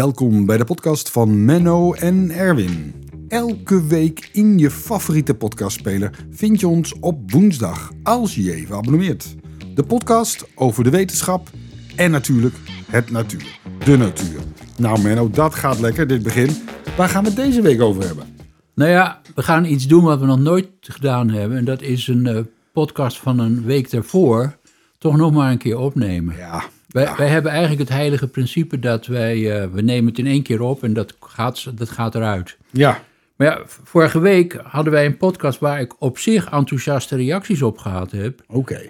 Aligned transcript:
Welkom 0.00 0.46
bij 0.46 0.56
de 0.56 0.64
podcast 0.64 1.10
van 1.10 1.44
Menno 1.44 1.92
en 1.92 2.30
Erwin. 2.30 2.94
Elke 3.28 3.86
week 3.86 4.28
in 4.32 4.58
je 4.58 4.70
favoriete 4.70 5.34
podcastspeler 5.34 6.26
vind 6.30 6.60
je 6.60 6.68
ons 6.68 6.98
op 6.98 7.30
woensdag, 7.30 7.92
als 8.02 8.34
je 8.34 8.42
je 8.42 8.54
even 8.54 8.76
abonneert. 8.76 9.36
De 9.74 9.82
podcast 9.82 10.46
over 10.54 10.84
de 10.84 10.90
wetenschap 10.90 11.48
en 11.96 12.10
natuurlijk 12.10 12.54
het 12.86 13.10
natuur. 13.10 13.58
De 13.84 13.96
natuur. 13.96 14.40
Nou 14.76 15.02
Menno, 15.02 15.30
dat 15.30 15.54
gaat 15.54 15.80
lekker, 15.80 16.06
dit 16.06 16.22
begin. 16.22 16.50
Waar 16.96 17.08
gaan 17.08 17.22
we 17.22 17.28
het 17.28 17.38
deze 17.38 17.62
week 17.62 17.80
over 17.80 18.06
hebben? 18.06 18.24
Nou 18.74 18.90
ja, 18.90 19.20
we 19.34 19.42
gaan 19.42 19.64
iets 19.64 19.86
doen 19.86 20.04
wat 20.04 20.20
we 20.20 20.26
nog 20.26 20.38
nooit 20.38 20.68
gedaan 20.80 21.30
hebben. 21.30 21.58
En 21.58 21.64
dat 21.64 21.82
is 21.82 22.06
een 22.06 22.26
eh, 22.26 22.40
podcast 22.72 23.18
van 23.18 23.38
een 23.38 23.64
week 23.64 23.90
daarvoor 23.90 24.58
toch 24.98 25.16
nog 25.16 25.32
maar 25.32 25.50
een 25.50 25.58
keer 25.58 25.78
opnemen. 25.78 26.36
Ja, 26.36 26.64
Wij, 26.90 27.08
wij 27.16 27.28
hebben 27.28 27.50
eigenlijk 27.50 27.80
het 27.80 27.98
heilige 27.98 28.28
principe 28.28 28.78
dat 28.78 29.06
wij, 29.06 29.62
eh, 29.62 29.68
we 29.72 29.82
nemen 29.82 30.08
het 30.08 30.18
in 30.18 30.26
één 30.26 30.42
keer 30.42 30.60
op 30.60 30.82
en 30.82 30.92
dat 30.92 31.14
gaat, 31.20 31.78
dat 31.78 31.90
gaat 31.90 32.14
eruit. 32.14 32.56
ja, 32.70 33.02
Maar 33.36 33.46
ja, 33.46 33.62
vorige 33.64 34.18
week 34.18 34.58
hadden 34.62 34.92
wij 34.92 35.06
een 35.06 35.16
podcast 35.16 35.58
waar 35.58 35.80
ik 35.80 35.94
op 35.98 36.18
zich 36.18 36.50
enthousiaste 36.50 37.16
reacties 37.16 37.62
op 37.62 37.78
gehad 37.78 38.10
heb. 38.10 38.42
oké. 38.46 38.80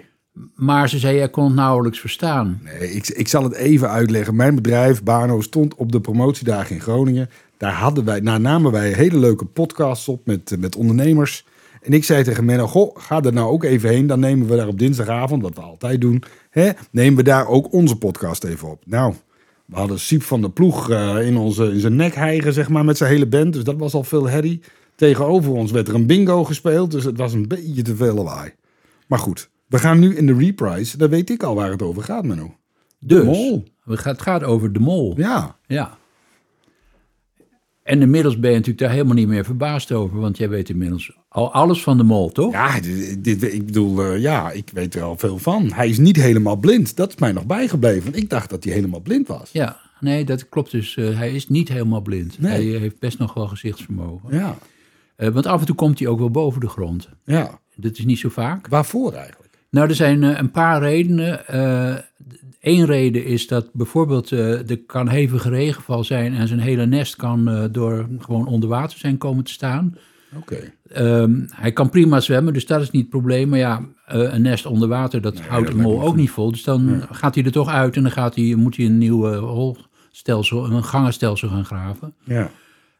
Maar 0.55 0.89
ze 0.89 0.99
zei, 0.99 1.17
jij 1.17 1.29
kon 1.29 1.45
het 1.45 1.53
nauwelijks 1.55 1.99
verstaan. 1.99 2.59
Nee, 2.63 2.91
ik, 2.91 3.07
ik 3.07 3.27
zal 3.27 3.43
het 3.43 3.53
even 3.53 3.89
uitleggen. 3.89 4.35
Mijn 4.35 4.55
bedrijf, 4.55 5.03
Bano, 5.03 5.41
stond 5.41 5.75
op 5.75 5.91
de 5.91 6.01
promotiedagen 6.01 6.75
in 6.75 6.81
Groningen. 6.81 7.29
Daar, 7.57 7.73
hadden 7.73 8.05
wij, 8.05 8.21
daar 8.21 8.39
namen 8.39 8.71
wij 8.71 8.91
hele 8.91 9.17
leuke 9.17 9.45
podcasts 9.45 10.07
op 10.07 10.25
met, 10.25 10.55
met 10.59 10.75
ondernemers. 10.75 11.45
En 11.81 11.93
ik 11.93 12.03
zei 12.03 12.23
tegen 12.23 12.45
Menno, 12.45 12.67
goh, 12.67 12.95
ga 12.99 13.21
er 13.23 13.33
nou 13.33 13.51
ook 13.51 13.63
even 13.63 13.89
heen. 13.89 14.07
Dan 14.07 14.19
nemen 14.19 14.47
we 14.47 14.55
daar 14.55 14.67
op 14.67 14.79
dinsdagavond, 14.79 15.41
wat 15.41 15.55
we 15.55 15.61
altijd 15.61 16.01
doen, 16.01 16.23
hè, 16.49 16.69
nemen 16.91 17.15
we 17.17 17.23
daar 17.23 17.47
ook 17.47 17.73
onze 17.73 17.95
podcast 17.95 18.43
even 18.43 18.69
op. 18.71 18.81
Nou, 18.85 19.13
we 19.65 19.75
hadden 19.75 19.99
Siep 19.99 20.23
van 20.23 20.41
der 20.41 20.51
Ploeg 20.51 20.89
eh, 20.89 21.27
in, 21.27 21.37
onze, 21.37 21.65
in 21.71 21.79
zijn 21.79 21.95
nek 21.95 22.15
hijgen, 22.15 22.53
zeg 22.53 22.69
maar, 22.69 22.85
met 22.85 22.97
zijn 22.97 23.11
hele 23.11 23.27
band. 23.27 23.53
Dus 23.53 23.63
dat 23.63 23.75
was 23.77 23.93
al 23.93 24.03
veel 24.03 24.29
herrie. 24.29 24.61
Tegenover 24.95 25.51
ons 25.51 25.71
werd 25.71 25.87
er 25.87 25.95
een 25.95 26.05
bingo 26.05 26.43
gespeeld, 26.43 26.91
dus 26.91 27.03
het 27.03 27.17
was 27.17 27.33
een 27.33 27.47
beetje 27.47 27.81
te 27.81 27.95
veel 27.95 28.13
lawaai. 28.15 28.51
Maar 29.07 29.19
goed, 29.19 29.49
we 29.67 29.79
gaan 29.79 29.99
nu 29.99 30.15
in 30.17 30.25
de 30.25 30.33
reprise. 30.37 30.97
Dan 30.97 31.09
weet 31.09 31.29
ik 31.29 31.43
al 31.43 31.55
waar 31.55 31.71
het 31.71 31.81
over 31.81 32.03
gaat, 32.03 32.25
Menno. 32.25 32.55
Dus, 32.99 33.23
mol. 33.23 33.63
we 33.83 33.97
gaan- 33.97 34.11
het 34.11 34.21
gaat 34.21 34.43
over 34.43 34.73
de 34.73 34.79
mol. 34.79 35.13
Ja, 35.17 35.55
Ja. 35.67 35.97
En 37.83 38.01
inmiddels 38.01 38.39
ben 38.39 38.49
je 38.49 38.55
natuurlijk 38.55 38.83
daar 38.83 38.91
helemaal 38.91 39.15
niet 39.15 39.27
meer 39.27 39.45
verbaasd 39.45 39.91
over, 39.91 40.19
want 40.19 40.37
jij 40.37 40.49
weet 40.49 40.69
inmiddels 40.69 41.11
al 41.29 41.53
alles 41.53 41.83
van 41.83 41.97
de 41.97 42.03
mol, 42.03 42.31
toch? 42.31 42.51
ja 42.51 42.79
dit, 42.79 43.23
dit- 43.23 43.53
ik 43.53 43.65
bedoel, 43.65 44.03
eh, 44.03 44.21
ja, 44.21 44.51
ik 44.51 44.69
weet 44.73 44.95
er 44.95 45.01
al 45.01 45.17
veel 45.17 45.37
van. 45.37 45.71
Hij 45.73 45.89
is 45.89 45.97
niet 45.97 46.15
helemaal 46.15 46.55
blind. 46.55 46.95
Dat 46.95 47.09
is 47.09 47.15
mij 47.17 47.31
nog 47.31 47.45
bijgebleven. 47.45 48.13
Ik 48.13 48.29
dacht 48.29 48.49
dat 48.49 48.63
hij 48.63 48.73
helemaal 48.73 48.99
blind 48.99 49.27
was. 49.27 49.49
Ja, 49.51 49.79
nee, 49.99 50.25
dat 50.25 50.49
klopt 50.49 50.71
dus. 50.71 50.97
Eh, 50.97 51.17
hij 51.17 51.31
is 51.33 51.47
niet 51.49 51.69
helemaal 51.69 52.01
blind. 52.01 52.39
Nee. 52.39 52.69
Hij 52.71 52.79
heeft 52.79 52.99
best 52.99 53.17
nog 53.19 53.33
wel 53.33 53.47
gezichtsvermogen. 53.47 54.35
Ja, 54.37 54.57
Eh, 55.15 55.29
want 55.29 55.45
af 55.45 55.59
en 55.59 55.65
toe 55.65 55.75
komt 55.75 55.99
hij 55.99 56.07
ook 56.07 56.19
wel 56.19 56.31
boven 56.31 56.59
de 56.61 56.67
grond. 56.69 57.09
ja. 57.25 57.59
Dat 57.75 57.97
is 57.97 58.05
niet 58.05 58.19
zo 58.19 58.29
vaak. 58.29 58.67
Waarvoor 58.67 59.13
eigenlijk? 59.13 59.53
Nou, 59.69 59.89
er 59.89 59.95
zijn 59.95 60.23
eh, 60.23 60.37
een 60.37 60.51
paar 60.51 60.81
redenen. 60.81 61.45
Eén 62.61 62.85
reden 62.85 63.25
is 63.25 63.47
dat 63.47 63.73
bijvoorbeeld 63.73 64.31
eh, 64.31 64.69
er 64.69 64.79
kan 64.85 65.07
hevige 65.07 65.49
regenval 65.49 66.03
zijn 66.03 66.33
en 66.33 66.47
zijn 66.47 66.59
hele 66.59 66.85
nest 66.85 67.15
kan 67.15 67.49
eh, 67.49 67.63
door 67.71 68.07
gewoon 68.19 68.47
onder 68.47 68.69
water 68.69 68.97
zijn 68.97 69.17
komen 69.17 69.43
te 69.43 69.51
staan. 69.51 69.97
Oké. 70.37 70.73
Ehm, 70.87 71.45
hij 71.49 71.71
kan 71.71 71.89
prima 71.89 72.19
zwemmen, 72.19 72.53
dus 72.53 72.65
dat 72.65 72.81
is 72.81 72.91
niet 72.91 73.01
het 73.01 73.09
probleem. 73.09 73.49
Maar 73.49 73.59
ja, 73.59 73.81
eh, 74.05 74.33
een 74.33 74.41
nest 74.41 74.65
onder 74.65 74.87
water, 74.87 75.21
dat 75.21 75.39
houdt 75.39 75.65
dat 75.65 75.75
de 75.75 75.81
mol 75.81 76.01
ook 76.01 76.15
niet 76.15 76.29
vol. 76.29 76.51
Dus 76.51 76.63
dan 76.63 77.03
gaat 77.11 77.35
hij 77.35 77.43
er 77.43 77.51
toch 77.51 77.69
uit 77.69 77.95
en 77.95 78.01
dan 78.01 78.11
gaat 78.11 78.35
hij, 78.35 78.55
moet 78.55 78.75
hij 78.75 78.85
een 78.85 78.97
nieuw 78.97 79.33
holstelsel, 79.33 80.65
een 80.65 80.83
gangenstelsel 80.83 81.49
gaan 81.49 81.65
graven. 81.65 82.13
Ja. 82.23 82.51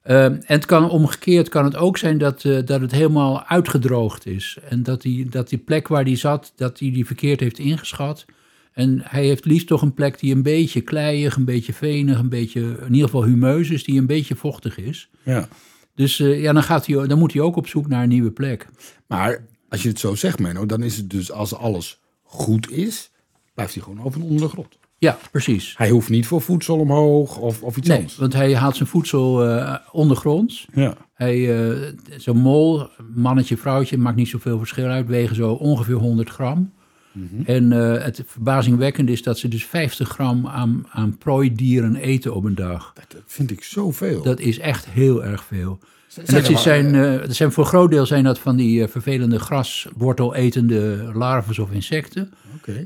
Ehm, 0.04 0.34
en 0.34 0.42
het 0.46 0.66
kan 0.66 0.90
omgekeerd 0.90 1.50
kan 1.50 1.64
het 1.64 1.76
ook 1.76 1.98
zijn 1.98 2.18
dat, 2.18 2.42
dat 2.42 2.82
het 2.82 2.92
helemaal 2.92 3.44
uitgedroogd 3.46 4.26
is. 4.26 4.58
En 4.70 4.84
dat 4.84 5.02
die, 5.02 5.30
dat 5.30 5.50
die 5.50 5.60
plek 5.60 5.88
waar 5.88 6.04
hij 6.04 6.16
zat, 6.16 6.54
dat 6.56 6.80
hij 6.80 6.92
die 6.92 7.06
verkeerd 7.06 7.40
heeft 7.40 7.60
ingeschat. 7.60 8.26
En 8.72 9.02
hij 9.04 9.26
heeft 9.26 9.46
liefst 9.46 9.68
toch 9.68 9.82
een 9.82 9.94
plek 9.94 10.20
die 10.20 10.36
een 10.36 10.44
beetje 10.44 10.82
kleiig, 10.82 11.36
een 11.36 11.46
beetje 11.46 11.74
venig, 11.74 12.20
een 12.20 12.30
beetje, 12.30 12.62
in 12.62 12.94
ieder 12.94 13.10
geval 13.10 13.24
humeus 13.24 13.70
is, 13.70 13.84
die 13.84 14.00
een 14.00 14.06
beetje 14.06 14.36
vochtig 14.36 14.78
is. 14.78 15.10
ja. 15.24 15.48
Dus 15.96 16.20
eh, 16.20 16.42
ja, 16.42 16.54
dan, 16.54 16.64
gaat 16.64 16.86
hij, 16.86 17.08
dan 17.08 17.18
moet 17.20 17.34
hij 17.34 17.42
ook 17.42 17.56
op 17.56 17.68
zoek 17.68 17.88
naar 17.88 18.04
een 18.04 18.10
nieuwe 18.10 18.32
plek. 18.32 18.68
Maar 19.08 19.46
als 19.70 19.82
je 19.84 19.90
het 19.90 20.00
zo 20.00 20.16
zegt, 20.16 20.40
Menno, 20.40 20.66
dan 20.66 20.84
is 20.84 20.98
het 20.98 21.10
dus 21.10 21.32
als 21.32 21.54
alles 21.56 22.00
goed 22.24 22.72
is, 22.72 23.12
blijft 23.54 23.74
hij 23.74 23.84
gewoon 23.84 24.04
over 24.04 24.22
onder 24.24 24.42
de 24.42 24.48
grond. 24.48 24.80
Ja, 24.98 25.18
precies. 25.32 25.74
Hij 25.78 25.90
hoeft 25.90 26.10
niet 26.10 26.28
voor 26.28 26.42
voedsel 26.42 26.78
omhoog 26.80 27.38
of, 27.38 27.64
of 27.64 27.78
iets 27.78 27.88
Nee, 27.88 27.98
anders. 27.98 28.18
want 28.18 28.34
hij 28.34 28.56
haalt 28.56 28.76
zijn 28.76 28.90
voedsel 28.90 29.46
eh, 29.46 29.76
ondergronds. 29.92 30.68
Ja. 30.74 30.98
Hij, 31.14 31.70
eh, 31.70 31.94
zo'n 32.18 32.38
mol, 32.38 32.88
mannetje, 33.16 33.58
vrouwtje, 33.58 33.98
maakt 33.98 34.16
niet 34.16 34.28
zoveel 34.28 34.58
verschil 34.58 34.86
uit, 34.86 35.08
wegen 35.08 35.36
zo 35.36 35.52
ongeveer 35.52 35.96
100 35.96 36.30
gram. 36.30 36.72
Mhm. 37.12 37.42
En 37.46 37.72
eh, 37.72 38.04
het 38.04 38.24
verbazingwekkende 38.26 39.12
is 39.12 39.24
dat 39.24 39.38
ze 39.38 39.48
dus 39.48 39.66
50 39.66 40.10
gram 40.10 40.48
aan, 40.48 40.86
aan 40.90 41.18
prooidieren 41.18 41.96
eten 41.96 42.34
op 42.34 42.44
een 42.44 42.56
dag. 42.56 42.92
Dat, 42.94 43.06
dat 43.08 43.22
vind 43.26 43.52
ik 43.52 43.64
zoveel. 43.64 44.24
Dat 44.24 44.40
is 44.40 44.60
echt 44.60 44.86
heel 44.86 45.24
erg 45.24 45.44
veel. 45.44 45.80
En 46.16 46.26
Zijn 46.26 46.42
dat 46.42 46.52
is 46.52 46.62
zijn, 46.62 46.96
eh, 46.96 47.22
dat 47.22 47.36
zijn 47.36 47.52
voor 47.52 47.64
een 47.64 47.70
groot 47.70 47.92
deel 47.92 48.06
zijn 48.06 48.24
dat 48.24 48.40
van 48.40 48.56
die 48.56 48.84
eh, 48.84 48.90
vervelende 48.90 49.40
grasworteletende 49.40 51.12
larven 51.14 51.64
of 51.64 51.72
insecten 51.72 52.34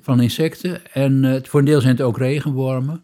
van 0.01 0.21
insecten. 0.21 0.93
En 0.93 1.25
eh, 1.25 1.41
voor 1.43 1.59
een 1.59 1.65
deel 1.65 1.81
zijn 1.81 1.93
het 1.93 2.01
ook 2.01 2.17
regenwormen. 2.17 3.03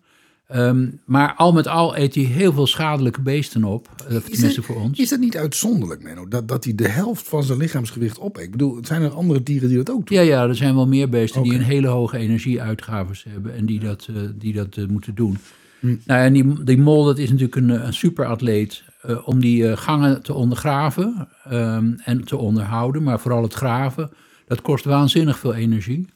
Ehm, 0.51 0.87
maar 1.05 1.33
al 1.35 1.53
met 1.53 1.67
al 1.67 1.97
eet 1.97 2.15
hij 2.15 2.23
heel 2.23 2.53
veel 2.53 2.67
schadelijke 2.67 3.21
beesten 3.21 3.63
op. 3.63 3.87
eh, 3.97 4.05
tenminste 4.07 4.45
dat- 4.55 4.65
voor 4.65 4.75
ons. 4.81 4.99
Is 4.99 5.09
dat 5.09 5.19
niet 5.19 5.37
uitzonderlijk, 5.37 6.03
Menno? 6.03 6.27
Dat, 6.27 6.47
dat 6.47 6.63
hij 6.63 6.75
de 6.75 6.87
helft 6.89 7.27
van 7.27 7.43
zijn 7.43 7.57
lichaamsgewicht 7.57 8.19
opeet? 8.19 8.43
Ik 8.43 8.51
bedoel, 8.51 8.77
zijn 8.81 9.01
er 9.01 9.09
andere 9.13 9.43
dieren 9.43 9.67
die 9.69 9.77
dat 9.77 9.89
ook 9.91 10.07
doen? 10.07 10.17
Ja, 10.17 10.23
ja, 10.23 10.47
er 10.47 10.55
zijn 10.55 10.75
wel 10.75 10.87
meer 10.87 11.09
beesten 11.09 11.43
die 11.43 11.53
een 11.53 11.61
hele 11.63 11.87
hoge 11.87 12.17
energieuitgaves 12.17 13.25
hebben 13.29 13.55
en 13.55 13.65
die 13.65 13.79
dat, 13.79 14.07
eh, 14.09 14.15
die 14.35 14.53
dat 14.53 14.77
eh, 14.77 14.85
moeten 14.87 15.15
doen. 15.15 15.37
Hm. 15.79 15.95
Nou, 16.05 16.21
en 16.21 16.33
die, 16.33 16.63
die 16.63 16.77
mol, 16.77 17.03
dat 17.05 17.17
is 17.17 17.29
natuurlijk 17.29 17.55
een, 17.55 17.85
een 17.85 17.93
superatleet 17.93 18.83
om 19.25 19.39
die 19.39 19.77
gangen 19.77 20.21
te 20.21 20.33
ondergraven 20.33 21.27
ehm, 21.43 21.93
en 22.03 22.23
te 22.23 22.37
onderhouden. 22.37 23.03
Maar 23.03 23.19
vooral 23.19 23.43
het 23.43 23.53
graven, 23.53 24.09
dat 24.47 24.61
kost 24.61 24.85
waanzinnig 24.85 25.39
veel 25.39 25.53
energie. 25.53 26.07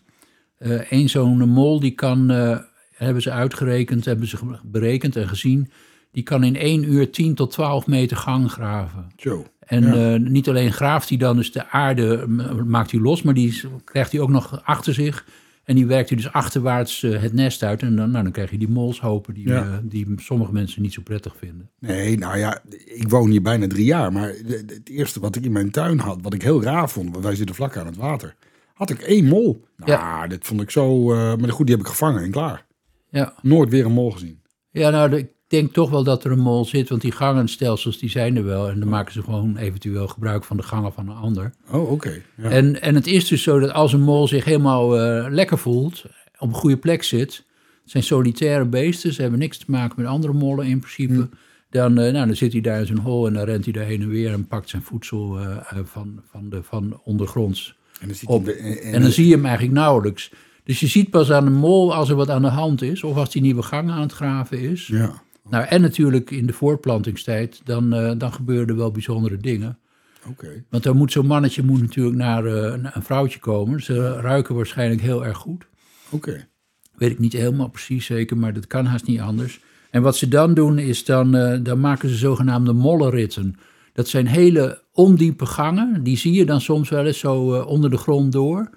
Eén 0.90 1.09
zo'n 1.09 1.50
mol, 1.50 1.79
die 1.79 1.91
kan, 1.91 2.28
hebben 2.95 3.22
ze 3.22 3.31
uitgerekend, 3.31 4.06
hebben 4.06 4.28
ze 4.28 4.38
berekend 4.63 5.16
en 5.16 5.28
gezien, 5.28 5.72
die 6.11 6.23
kan 6.23 6.44
in 6.44 6.56
één 6.56 6.91
uur 6.91 7.11
10 7.11 7.35
tot 7.35 7.51
12 7.51 7.88
meter 7.88 8.17
gang 8.17 8.51
graven. 8.51 9.07
Zo. 9.17 9.45
En 9.59 9.83
Ja. 9.83 10.13
eh, 10.13 10.19
niet 10.19 10.50
alleen 10.50 10.73
graaft 10.73 11.09
hij 11.09 11.17
dan 11.17 11.35
dus 11.35 11.51
de 11.51 11.69
aarde, 11.69 12.25
maakt 12.67 12.91
hij 12.91 13.00
los, 13.00 13.22
maar 13.22 13.33
die 13.33 13.61
krijgt 13.83 14.11
hij 14.11 14.22
ook 14.22 14.29
nog 14.29 14.61
achter 14.63 14.94
zich. 14.94 15.25
En 15.63 15.75
die 15.75 15.85
werkt 15.85 16.09
hij 16.09 16.17
dus 16.17 16.31
achterwaarts 16.31 17.03
eh, 17.03 17.22
het 17.22 17.33
nest 17.33 17.63
uit. 17.63 17.81
En 17.81 17.95
dan, 17.95 18.11
nou, 18.11 18.23
dan 18.23 18.31
krijg 18.31 18.51
je 18.51 18.57
die 18.57 18.69
molshopen 18.69 19.33
die, 19.33 19.47
Ja. 19.47 19.63
eh, 19.63 19.77
die 19.83 20.13
sommige 20.16 20.51
mensen 20.51 20.81
niet 20.81 20.94
zo 20.94 21.01
prettig 21.01 21.35
vinden. 21.38 21.69
Nee, 21.79 22.17
nou 22.17 22.38
ja, 22.38 22.62
ik 22.85 23.09
woon 23.09 23.29
hier 23.29 23.41
bijna 23.41 23.67
drie 23.67 23.85
jaar. 23.85 24.12
Maar 24.13 24.27
het 24.47 24.89
eerste 24.89 25.19
wat 25.19 25.35
ik 25.35 25.45
in 25.45 25.51
mijn 25.51 25.72
tuin 25.72 26.00
had, 26.00 26.19
wat 26.22 26.33
ik 26.33 26.41
heel 26.41 26.63
raar 26.63 26.89
vond, 26.89 27.12
want 27.12 27.23
wij 27.23 27.35
zitten 27.35 27.56
vlak 27.56 27.77
aan 27.77 27.85
het 27.85 27.95
water, 27.95 28.35
had 28.73 28.89
ik 28.89 29.01
één 29.01 29.25
mol. 29.25 29.66
Nou, 29.77 29.91
Ja. 29.91 30.27
dit 30.27 30.45
vond 30.45 30.62
ik 30.62 30.69
zo. 30.69 31.03
maar 31.38 31.50
goed, 31.51 31.66
die 31.67 31.75
heb 31.75 31.85
ik 31.85 31.91
gevangen 31.91 32.23
en 32.23 32.31
klaar. 32.31 32.65
Ja, 33.16 33.34
Nooit 33.42 33.70
weer 33.70 33.86
een 33.86 33.92
mol 33.92 34.12
gezien. 34.12 34.40
ja 34.72 34.90
nou, 34.90 35.16
ik 35.16 35.28
denk 35.48 35.74
toch 35.74 35.90
wel 35.90 36.03
dat 36.03 36.24
er 36.24 36.31
een 36.31 36.40
mol 36.40 36.66
zit, 36.66 36.90
want 36.90 37.02
die 37.02 37.12
gangenstelsels 37.12 37.98
die 37.98 38.09
zijn 38.09 38.36
er 38.38 38.44
wel. 38.46 38.70
En 38.70 38.80
dan 38.80 38.90
maken 38.90 39.14
ze 39.14 39.24
gewoon 39.24 39.58
eventueel 39.58 40.08
gebruik 40.08 40.44
van 40.44 40.58
de 40.58 40.64
gangen 40.64 40.94
van 40.94 41.09
een 41.09 41.16
ander. 41.16 41.54
Oh, 41.72 41.92
oké. 41.92 42.22
Ja. 42.38 42.50
En, 42.50 42.81
en 42.81 42.96
het 42.96 43.08
is 43.08 43.28
dus 43.28 43.44
zo 43.44 43.60
dat 43.60 43.72
als 43.72 43.94
een 43.94 44.01
mol 44.01 44.28
zich 44.28 44.45
helemaal 44.45 45.00
eh, 45.00 45.25
lekker 45.30 45.57
voelt, 45.57 46.06
op 46.39 46.48
een 46.48 46.54
goede 46.54 46.78
plek 46.78 47.04
zit, 47.04 47.36
het 47.81 47.92
zijn 47.92 48.04
solitaire 48.04 48.66
beesten, 48.66 49.13
ze 49.13 49.22
hebben 49.22 49.39
niks 49.39 49.57
te 49.57 49.66
maken 49.68 50.01
met 50.01 50.10
andere 50.12 50.34
mollen 50.34 50.66
in 50.68 50.80
principe. 50.80 51.30
Dan, 51.69 51.98
eh, 52.00 52.12
nou, 52.13 52.25
dan 52.28 52.36
zit 52.36 52.51
hij 52.51 52.62
daar 52.62 52.80
in 52.80 52.86
zijn 52.86 53.00
hol 53.00 53.28
en 53.28 53.34
dan 53.34 53.44
rent 53.44 53.63
hij 53.63 53.74
daar 53.74 53.86
heen 53.86 54.01
en 54.01 54.10
weer 54.10 54.31
en 54.31 54.48
pakt 54.48 54.69
zijn 54.69 54.81
voedsel 54.81 55.39
eh, 55.39 55.78
van, 55.84 56.22
van, 56.31 56.50
de, 56.50 56.63
van 56.63 57.00
ondergronds 57.04 57.75
en 58.01 58.07
dan, 58.07 58.16
zit 58.16 58.30
op. 58.30 58.45
hij- 58.45 58.57
en- 58.57 58.78
en- 58.81 58.94
En 58.94 59.01
dan 59.01 59.12
zie 59.12 59.28
je 59.28 59.36
hem 59.36 59.45
eigenlijk 59.45 59.75
nauwelijks. 59.78 60.31
Dus 60.65 60.79
je 60.79 60.88
ziet 60.88 61.09
pas 61.09 61.31
aan 61.31 61.45
een 61.45 61.53
mol 61.53 61.94
als 61.94 62.09
er 62.09 62.15
wat 62.15 62.29
aan 62.29 62.41
de 62.41 62.47
hand 62.47 62.81
is, 62.81 63.03
of 63.03 63.15
als 63.15 63.33
hij 63.33 63.41
nieuwe 63.41 63.62
gangen 63.62 63.94
aan 63.94 64.01
het 64.01 64.12
graven 64.12 64.59
is. 64.59 64.88
Ja, 64.88 65.23
Nou, 65.50 65.65
en 65.65 65.81
natuurlijk 65.81 66.31
in 66.31 66.45
de 66.45 66.53
voortplantingstijd, 66.53 67.62
dan, 67.63 67.94
eh, 67.94 68.12
dan 68.17 68.33
gebeuren 68.33 68.67
er 68.67 68.75
wel 68.75 68.91
bijzondere 68.91 69.38
dingen. 69.38 69.77
oké. 70.29 70.63
Want 70.69 70.83
dan 70.83 70.97
moet 70.97 71.12
zo'n 71.12 71.25
mannetje 71.25 71.63
moet 71.63 71.81
natuurlijk 71.81 72.15
naar, 72.15 72.45
eh, 72.45 72.79
naar 72.79 72.95
een 72.95 73.03
vrouwtje 73.03 73.39
komen. 73.39 73.83
Ze 73.83 74.19
ruiken 74.19 74.56
waarschijnlijk 74.56 75.01
heel 75.01 75.25
erg 75.25 75.38
goed. 75.38 75.67
Oké. 76.09 76.47
Weet 76.95 77.12
ik 77.12 77.19
niet 77.19 77.33
helemaal 77.33 77.69
precies 77.69 78.06
zeker, 78.06 78.38
maar 78.38 78.53
dat 78.53 78.67
kan 78.67 78.85
haast 78.85 79.07
niet 79.07 79.19
anders. 79.19 79.59
En 79.91 80.01
wat 80.01 80.15
ze 80.15 80.27
dan 80.27 80.53
doen 80.53 80.79
is, 80.79 81.06
dan, 81.06 81.35
eh, 81.35 81.59
dan 81.63 81.79
maken 81.79 82.09
ze 82.09 82.15
zogenaamde 82.15 82.73
mollenritten. 82.73 83.56
Dat 83.94 84.07
zijn 84.07 84.27
hele 84.27 84.81
ondiepe 84.91 85.45
gangen. 85.45 86.03
Die 86.03 86.17
zie 86.17 86.33
je 86.33 86.45
dan 86.45 86.62
soms 86.62 86.89
wel 86.89 87.06
eens 87.06 87.19
zo 87.19 87.62
onder 87.62 87.89
de 87.89 87.97
grond 87.97 88.31
door. 88.31 88.69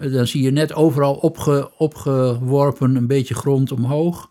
Eh, 0.00 0.12
Dan 0.12 0.26
zie 0.26 0.42
je 0.42 0.50
net 0.50 0.74
overal 0.74 1.14
opge, 1.14 1.70
opgeworpen 1.78 2.96
een 2.96 3.06
beetje 3.06 3.34
grond 3.34 3.72
omhoog. 3.72 4.30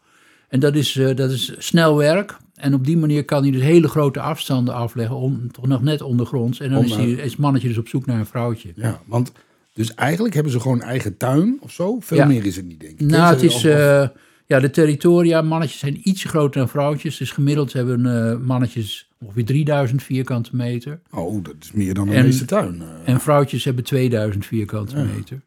En 0.49 0.59
dat 0.59 0.75
is, 0.75 0.95
eh, 0.95 1.15
dat 1.15 1.31
is 1.31 1.53
snel 1.57 1.97
werk. 1.97 2.37
En 2.55 2.73
op 2.73 2.85
die 2.85 2.97
manier 2.97 3.25
kan 3.25 3.41
hij 3.41 3.51
dus 3.51 3.61
hele 3.61 3.87
grote 3.87 4.19
afstanden 4.19 4.73
afleggen, 4.73 5.49
toch 5.51 5.67
nog 5.67 5.81
net 5.81 6.01
ondergronds. 6.01 6.59
En 6.59 6.69
dan 6.69 6.77
Om, 6.79 6.85
is, 6.85 6.95
hij, 6.95 7.17
eh, 7.17 7.25
is 7.25 7.35
mannetje 7.35 7.67
dus 7.67 7.77
op 7.77 7.87
zoek 7.87 8.05
naar 8.05 8.19
een 8.19 8.25
vrouwtje. 8.25 8.71
Ja, 8.75 9.01
want 9.05 9.31
dus 9.73 9.93
eigenlijk 9.93 10.33
hebben 10.33 10.51
ze 10.51 10.59
gewoon 10.59 10.81
een 10.81 10.87
eigen 10.87 11.17
tuin 11.17 11.57
of 11.61 11.71
zo. 11.71 11.97
Veel 11.99 12.17
Ja. 12.17 12.25
meer 12.25 12.45
is 12.45 12.55
het 12.55 12.65
niet, 12.65 12.79
denk 12.79 12.99
ik. 12.99 13.07
Nou, 13.07 13.33
het 13.33 13.43
is, 13.43 13.53
of- 13.55 13.59
of- 13.63 13.69
eh, 13.69 14.07
ja, 14.45 14.59
de 14.59 14.69
territoria, 14.69 15.41
mannetjes 15.41 15.79
zijn 15.79 15.99
ietsje 16.09 16.27
groter 16.27 16.59
dan 16.59 16.69
vrouwtjes. 16.69 17.17
Dus 17.17 17.31
gemiddeld 17.31 17.73
hebben 17.73 18.05
eh, 18.31 18.37
mannetjes 18.37 19.09
ongeveer 19.19 19.45
3000 19.45 20.03
vierkante 20.03 20.55
meter. 20.55 20.99
oh, 21.11 21.43
dat 21.43 21.53
is 21.61 21.71
meer 21.71 21.93
dan 21.93 22.07
de 22.07 22.13
en- 22.15 22.23
meeste 22.23 22.45
tuin. 22.45 22.81
eh. 22.81 22.87
En 23.13 23.19
vrouwtjes 23.19 23.63
hebben 23.63 23.83
2000 23.83 24.45
vierkante 24.45 24.95
meter. 25.15 25.41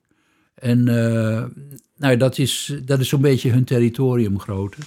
En 0.54 0.88
eh, 0.88 1.44
nou, 1.96 2.16
dat 2.16 2.38
is, 2.38 2.74
dat 2.84 3.00
is 3.00 3.08
zo'n 3.08 3.20
beetje 3.20 3.50
hun 3.50 3.64
territoriumgrootte. 3.64 4.78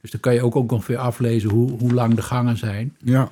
Dus 0.00 0.10
dan 0.10 0.20
kan 0.20 0.34
je 0.34 0.42
ook, 0.42 0.56
ook 0.56 0.72
ongeveer 0.72 0.96
aflezen 0.98 1.50
hoe, 1.50 1.70
hoe 1.70 1.92
lang 1.92 2.14
de 2.14 2.22
gangen 2.22 2.56
zijn. 2.56 2.96
ja, 3.04 3.30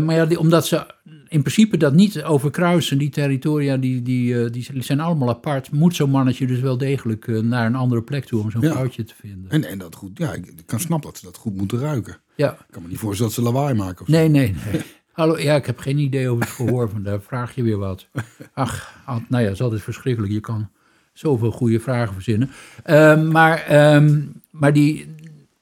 maar 0.00 0.14
ja, 0.14 0.26
die- 0.26 0.38
omdat 0.38 0.66
ze 0.66 0.86
in 1.32 1.40
principe 1.40 1.76
dat 1.76 1.92
niet 1.94 2.22
overkruisen, 2.22 2.98
die 2.98 3.10
territoria, 3.10 3.76
die, 3.76 4.02
die, 4.02 4.44
eh, 4.44 4.50
die 4.52 4.82
zijn 4.82 5.00
allemaal 5.00 5.28
apart, 5.28 5.70
moet 5.70 5.94
zo'n 5.96 6.10
mannetje 6.10 6.46
dus 6.46 6.60
wel 6.60 6.78
degelijk 6.78 7.28
eh, 7.28 7.38
naar 7.38 7.66
een 7.66 7.74
andere 7.74 8.02
plek 8.02 8.24
toe 8.24 8.42
om 8.42 8.50
zo'n 8.50 8.60
Ja. 8.62 8.70
vrouwtje 8.70 9.04
te 9.04 9.14
vinden. 9.20 9.50
en, 9.50 9.64
en 9.64 9.78
dat 9.78 9.94
goed. 9.94 10.18
Ja, 10.18 10.32
ik, 10.32 10.52
kan 10.66 10.80
snappen 10.80 11.10
dat 11.10 11.18
ze 11.18 11.24
dat 11.24 11.36
goed 11.36 11.56
moeten 11.56 11.78
ruiken. 11.78 12.16
Ja, 12.34 12.52
Ik 12.52 12.58
kan 12.70 12.82
me 12.82 12.88
niet 12.88 12.98
voorstellen 12.98 13.32
dat 13.34 13.44
ze 13.44 13.52
lawaai 13.52 13.74
maken. 13.74 14.00
Of 14.00 14.06
zo. 14.06 14.12
nee, 14.12 14.28
nee, 14.28 14.54
nee. 14.72 14.80
Hallo, 15.12 15.38
ja, 15.38 15.54
ik 15.56 15.66
heb 15.66 15.78
geen 15.78 15.98
idee 15.98 16.28
over 16.28 16.44
het 16.44 16.52
gehoor 16.54 16.90
van 16.90 17.02
daar 17.02 17.20
vraag 17.20 17.54
je 17.54 17.62
weer 17.62 17.78
wat. 17.78 18.08
Ach, 18.54 18.94
nou 19.06 19.22
ja, 19.28 19.38
het 19.38 19.52
is 19.52 19.62
altijd 19.62 19.82
verschrikkelijk. 19.82 20.32
Je 20.32 20.40
kan 20.40 20.68
zoveel 21.12 21.50
goede 21.50 21.80
vragen 21.80 22.14
verzinnen. 22.14 22.50
Ehm, 22.84 23.28
maar, 23.28 23.58
ehm, 23.58 24.20
maar 24.50 24.72
die, 24.72 25.14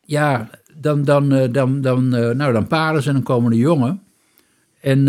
ja, 0.05 0.51
dan, 0.77 1.05
dan, 1.05 1.33
eh, 1.33 1.53
dan, 1.53 1.81
dan, 1.81 2.09
nou, 2.09 2.53
dan 2.53 2.67
paren 2.67 3.03
ze 3.03 3.09
en 3.09 3.15
dan 3.15 3.23
komen 3.23 3.51
de 3.51 3.57
jongen. 3.57 4.03
En, 4.81 5.07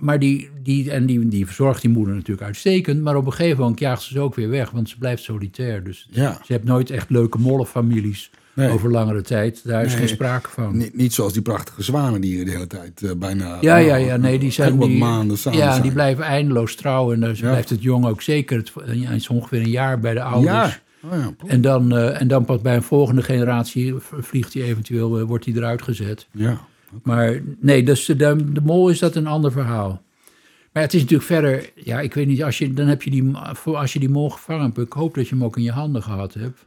maar 0.00 0.18
die, 0.18 0.50
die, 0.62 0.90
en 0.90 1.06
die, 1.06 1.28
die 1.28 1.46
verzorgt 1.46 1.80
die 1.80 1.90
moeder 1.90 2.14
natuurlijk 2.14 2.46
uitstekend. 2.46 3.02
Maar 3.02 3.16
op 3.16 3.26
een 3.26 3.32
gegeven 3.32 3.60
moment 3.60 3.78
jaagt 3.80 4.02
ze 4.02 4.12
ze 4.12 4.20
ook 4.20 4.34
weer 4.34 4.48
weg, 4.48 4.70
want 4.70 4.88
ze 4.88 4.98
blijft 4.98 5.22
solitair. 5.22 5.84
Dus 5.84 6.06
Ja, 6.10 6.32
ze 6.44 6.52
heeft 6.52 6.64
nooit 6.64 6.90
echt 6.90 7.10
leuke 7.10 7.38
mollenfamilies 7.38 8.30
Nee. 8.54 8.70
over 8.70 8.90
langere 8.90 9.22
tijd. 9.22 9.60
Daar 9.64 9.84
is 9.84 9.94
geen 9.94 10.08
sprake 10.08 10.50
van. 10.50 10.76
niet, 10.76 10.96
niet 10.96 11.14
zoals 11.14 11.32
die 11.32 11.42
prachtige 11.42 11.82
zwanen 11.82 12.20
die 12.20 12.44
de 12.44 12.50
hele 12.50 12.66
tijd 12.66 13.02
eh, 13.02 13.10
bijna... 13.16 13.58
Ja, 13.60 13.76
ja, 13.76 13.96
ja, 13.96 14.16
nee, 14.16 14.38
die 14.38 14.50
zijn 14.50 14.78
die, 14.78 14.98
maanden 14.98 15.38
samen 15.38 15.58
Ja, 15.58 15.70
zijn. 15.70 15.82
die 15.82 15.92
blijven 15.92 16.24
eindeloos 16.24 16.74
trouw 16.74 17.12
en 17.12 17.20
dan 17.20 17.34
Ja. 17.34 17.40
blijft 17.48 17.70
het 17.70 17.82
jong 17.82 18.06
ook 18.06 18.22
zeker. 18.22 18.56
Het, 18.58 18.72
ja, 18.92 19.08
het 19.08 19.16
is 19.20 19.28
ongeveer 19.28 19.60
een 19.60 19.70
jaar 19.70 20.00
bij 20.00 20.14
de 20.14 20.22
ouders. 20.22 20.52
Ja, 20.54 20.78
oh, 21.10 21.18
ja. 21.18 21.32
En 21.46 21.60
dan, 21.60 21.96
eh, 21.96 22.20
en 22.20 22.28
dan 22.28 22.44
pas 22.44 22.60
bij 22.60 22.74
een 22.76 22.82
volgende 22.82 23.22
generatie 23.22 23.94
vliegt 24.20 24.54
hij 24.54 24.62
eventueel, 24.62 25.18
eh, 25.18 25.24
wordt 25.24 25.44
hij 25.44 25.54
eruit 25.54 25.82
gezet. 25.82 26.26
ja. 26.32 26.60
Maar 27.02 27.40
nee, 27.60 27.82
dus 27.82 28.04
de, 28.04 28.16
de, 28.16 28.52
de 28.52 28.60
mol 28.60 28.88
is 28.88 28.98
dat 28.98 29.14
een 29.14 29.26
ander 29.26 29.52
verhaal. 29.52 30.02
Maar 30.72 30.82
het 30.82 30.94
is 30.94 31.00
natuurlijk 31.00 31.28
verder, 31.28 31.70
ja, 31.74 32.00
ik 32.00 32.14
weet 32.14 32.26
niet, 32.26 32.42
als 32.44 32.58
je, 32.58 32.72
dan 32.72 32.86
heb 32.86 33.02
je 33.02 33.10
die, 33.10 33.36
als 33.64 33.92
je 33.92 33.98
die 33.98 34.08
mol 34.08 34.30
gevangen 34.30 34.62
hebt, 34.64 34.78
ik 34.78 34.92
hoop 34.92 35.14
dat 35.14 35.28
je 35.28 35.34
hem 35.34 35.44
ook 35.44 35.56
in 35.56 35.62
je 35.62 35.70
handen 35.72 36.02
gehad 36.02 36.34
hebt. 36.34 36.66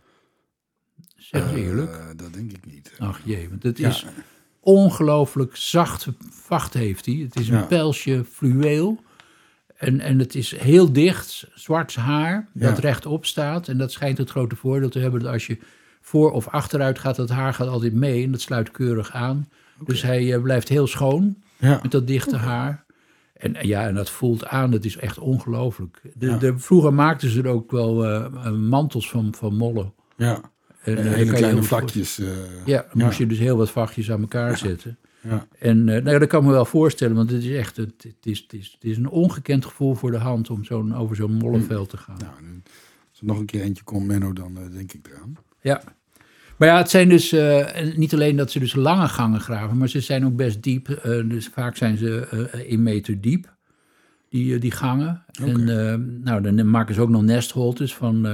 Zeg 1.15 1.53
eerlijk. 1.55 1.91
Eh, 1.91 2.05
dat 2.15 2.33
denk 2.33 2.51
ik 2.51 2.65
niet. 2.65 2.91
Ach 2.99 3.19
jee, 3.23 3.49
want 3.49 3.63
het 3.63 3.77
Ja. 3.77 3.87
is 3.87 4.05
ongelooflijk 4.59 5.55
zacht 5.55 6.07
vacht 6.29 6.73
heeft 6.73 7.05
hij. 7.05 7.15
Het 7.15 7.39
is 7.39 7.49
een 7.49 7.57
Ja. 7.57 7.63
pelsje 7.63 8.23
fluweel. 8.31 9.03
En, 9.77 9.99
en 9.99 10.19
het 10.19 10.35
is 10.35 10.57
heel 10.57 10.93
dicht, 10.93 11.47
zwart 11.53 11.95
haar, 11.95 12.47
dat 12.53 12.75
Ja. 12.75 12.81
rechtop 12.81 13.25
staat. 13.25 13.67
En 13.67 13.77
dat 13.77 13.91
schijnt 13.91 14.17
het 14.17 14.29
grote 14.29 14.55
voordeel 14.55 14.89
te 14.89 14.99
hebben 14.99 15.19
dat 15.19 15.31
als 15.33 15.47
je 15.47 15.57
voor 16.01 16.31
of 16.31 16.47
achteruit 16.47 16.99
gaat, 16.99 17.15
dat 17.15 17.29
haar 17.29 17.53
gaat 17.53 17.67
altijd 17.67 17.93
mee 17.93 18.23
en 18.23 18.31
dat 18.31 18.41
sluit 18.41 18.71
keurig 18.71 19.11
aan. 19.11 19.49
Dus 19.85 20.01
hij 20.01 20.33
eh, 20.33 20.41
blijft 20.41 20.69
heel 20.69 20.87
schoon 20.87 21.35
Ja, 21.57 21.79
met 21.81 21.91
dat 21.91 22.07
dichte 22.07 22.35
haar. 22.37 22.85
En 23.33 23.55
en 23.55 23.67
ja, 23.67 23.87
en 23.87 23.95
dat 23.95 24.09
voelt 24.09 24.45
aan, 24.45 24.71
dat 24.71 24.85
is 24.85 24.97
echt 24.97 25.17
ongelooflijk. 25.19 26.01
Ja. 26.19 26.39
vroeger 26.57 26.93
maakten 26.93 27.29
ze 27.29 27.41
er 27.41 27.47
ook 27.47 27.71
wel 27.71 28.05
eh, 28.05 28.25
eh, 28.25 28.51
mantels 28.53 29.09
van, 29.09 29.33
van 29.37 29.55
mollen. 29.55 29.93
ja. 30.17 30.41
En, 30.83 30.97
eh, 30.97 31.11
hele 31.13 31.33
kleine 31.33 31.63
vlakjes. 31.63 32.19
eh, 32.19 32.27
Ja, 32.65 32.77
dan 32.81 32.87
Ja. 32.93 33.05
moest 33.05 33.17
je 33.17 33.27
dus 33.27 33.37
heel 33.39 33.57
wat 33.57 33.71
vachtjes 33.71 34.11
aan 34.11 34.21
elkaar 34.21 34.57
zetten. 34.57 34.97
ja. 35.21 35.47
En 35.59 35.83
nou 35.83 36.03
ja, 36.09 36.19
dat 36.19 36.27
kan 36.29 36.43
me 36.45 36.51
wel 36.51 36.65
voorstellen, 36.65 37.15
want 37.15 37.31
het 37.31 37.43
is 37.43 37.55
echt 37.55 37.77
het, 37.77 37.93
het, 38.03 38.15
is, 38.25 38.39
het, 38.39 38.53
is, 38.53 38.71
het 38.73 38.83
is 38.89 38.97
een 38.97 39.09
ongekend 39.09 39.65
gevoel 39.65 39.95
voor 39.95 40.11
de 40.11 40.17
hand 40.17 40.49
om 40.49 40.63
zo'n, 40.63 40.95
over 40.95 41.15
zo'n 41.15 41.31
mollenveld 41.33 41.89
te 41.89 41.97
gaan. 41.97 42.17
Nou, 42.17 42.31
als 43.11 43.19
er 43.19 43.25
nog 43.25 43.37
een 43.39 43.45
keer 43.45 43.61
eentje 43.61 43.83
komt, 43.83 44.07
Menno, 44.07 44.33
dan 44.33 44.57
eh, 44.57 44.63
denk 44.71 44.93
ik 44.93 45.07
eraan. 45.13 45.33
Ja. 45.61 45.81
Maar 46.59 46.67
ja, 46.67 46.77
het 46.77 46.89
zijn 46.89 47.09
dus 47.09 47.33
uh, 47.33 47.65
niet 47.95 48.13
alleen 48.13 48.35
dat 48.35 48.51
ze 48.51 48.59
dus 48.59 48.75
lange 48.75 49.07
gangen 49.07 49.39
graven, 49.39 49.77
maar 49.77 49.89
ze 49.89 49.99
zijn 50.01 50.25
ook 50.25 50.35
best 50.35 50.63
diep. 50.63 50.89
Uh, 50.89 51.29
dus 51.29 51.47
vaak 51.47 51.77
zijn 51.77 51.97
ze 51.97 52.27
uh, 52.33 52.71
een 52.71 52.83
meter 52.83 53.21
diep, 53.21 53.55
die, 54.29 54.57
die 54.57 54.71
gangen. 54.71 55.23
Okay. 55.41 55.49
En 55.49 56.21
nou, 56.23 56.41
dan 56.41 56.69
maken 56.69 56.95
ze 56.95 57.01
ook 57.01 57.09
nog 57.09 57.21
nestholtes 57.21 57.95
van, 57.95 58.27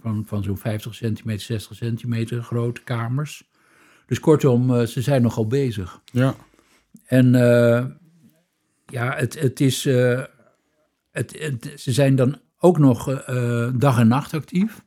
van, 0.00 0.24
van 0.26 0.42
zo'n 0.42 0.56
50 0.56 0.94
centimeter, 0.94 1.42
60 1.42 1.76
centimeter 1.76 2.42
grote 2.42 2.82
kamers. 2.82 3.50
Dus 4.06 4.20
kortom, 4.20 4.86
ze 4.86 5.02
zijn 5.02 5.22
nogal 5.22 5.46
bezig. 5.46 6.00
Ja. 6.12 6.34
En 7.06 7.32
ja, 8.86 9.14
het, 9.16 9.40
het 9.40 9.60
is. 9.60 9.84
Het, 9.84 11.38
het, 11.38 11.72
ze 11.76 11.92
zijn 11.92 12.16
dan 12.16 12.38
ook 12.58 12.78
nog 12.78 13.24
dag 13.74 13.98
en 13.98 14.08
nacht 14.08 14.34
actief. 14.34 14.83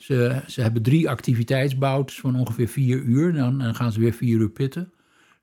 Ze, 0.00 0.40
ze 0.46 0.60
hebben 0.60 0.82
drie 0.82 1.08
activiteitsboutes 1.08 2.20
van 2.20 2.36
ongeveer 2.36 2.68
vier 2.68 2.98
uur. 2.98 3.32
Dan, 3.32 3.58
dan 3.58 3.74
gaan 3.74 3.92
ze 3.92 4.00
weer 4.00 4.12
vier 4.12 4.38
uur 4.38 4.50
pitten. 4.50 4.92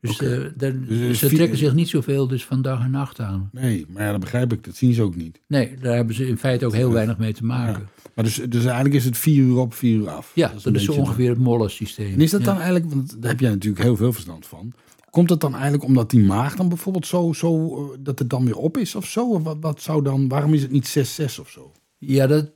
Dus, 0.01 0.12
okay. 0.12 0.51
de, 0.57 0.86
dus 0.86 1.19
ze 1.19 1.27
vier... 1.27 1.38
trekken 1.38 1.57
zich 1.57 1.74
niet 1.74 1.89
zoveel 1.89 2.27
dus 2.27 2.45
van 2.45 2.62
dag 2.62 2.83
en 2.83 2.92
nacht 2.92 3.19
aan. 3.19 3.50
Nee, 3.51 3.86
maar 3.89 4.04
ja, 4.04 4.12
dat 4.12 4.19
begrijp 4.19 4.54
ik. 4.54 4.63
Dat 4.63 4.75
zien 4.75 4.94
ze 4.94 5.01
ook 5.01 5.15
niet. 5.15 5.39
Nee, 5.48 5.75
daar 5.81 5.95
hebben 5.95 6.15
ze 6.15 6.27
in 6.27 6.38
feite 6.38 6.65
ook 6.65 6.74
heel 6.74 6.92
weinig 6.92 7.18
mee 7.18 7.33
te 7.33 7.45
maken. 7.45 7.81
Ja. 7.81 8.09
Maar 8.15 8.24
dus, 8.24 8.36
dus 8.36 8.65
eigenlijk 8.65 8.95
is 8.95 9.06
het 9.06 9.18
vier 9.18 9.44
uur 9.44 9.57
op, 9.57 9.74
vier 9.74 9.98
uur 9.98 10.09
af. 10.09 10.31
Ja, 10.36 10.48
dat 10.48 10.57
is, 10.57 10.63
dat 10.63 10.75
is 10.75 10.83
zo 10.83 10.92
ongeveer 10.92 11.30
het 11.30 11.39
mollensysteem. 11.39 12.13
En 12.13 12.21
is 12.21 12.31
dat 12.31 12.39
ja. 12.39 12.45
dan 12.45 12.56
eigenlijk, 12.56 12.94
want 12.94 13.21
daar 13.21 13.31
heb 13.31 13.39
jij 13.39 13.50
natuurlijk 13.50 13.83
heel 13.83 13.95
veel 13.95 14.13
verstand 14.13 14.45
van. 14.45 14.74
Komt 15.10 15.30
het 15.30 15.39
dan 15.39 15.53
eigenlijk 15.53 15.83
omdat 15.83 16.10
die 16.10 16.24
maag 16.24 16.56
dan 16.56 16.69
bijvoorbeeld 16.69 17.07
zo, 17.07 17.33
zo 17.33 17.81
uh, 17.83 17.98
dat 18.00 18.19
het 18.19 18.30
dan 18.30 18.45
weer 18.45 18.57
op 18.57 18.77
is 18.77 18.95
of 18.95 19.06
zo? 19.06 19.31
Of 19.31 19.44
wat, 19.44 19.57
wat 19.60 19.81
zou 19.81 20.03
dan, 20.03 20.27
waarom 20.27 20.53
is 20.53 20.62
het 20.62 20.71
niet 20.71 21.18
6-6 21.19 21.39
of 21.39 21.50
zo? 21.50 21.71
Ja, 21.98 22.27
dat, 22.27 22.51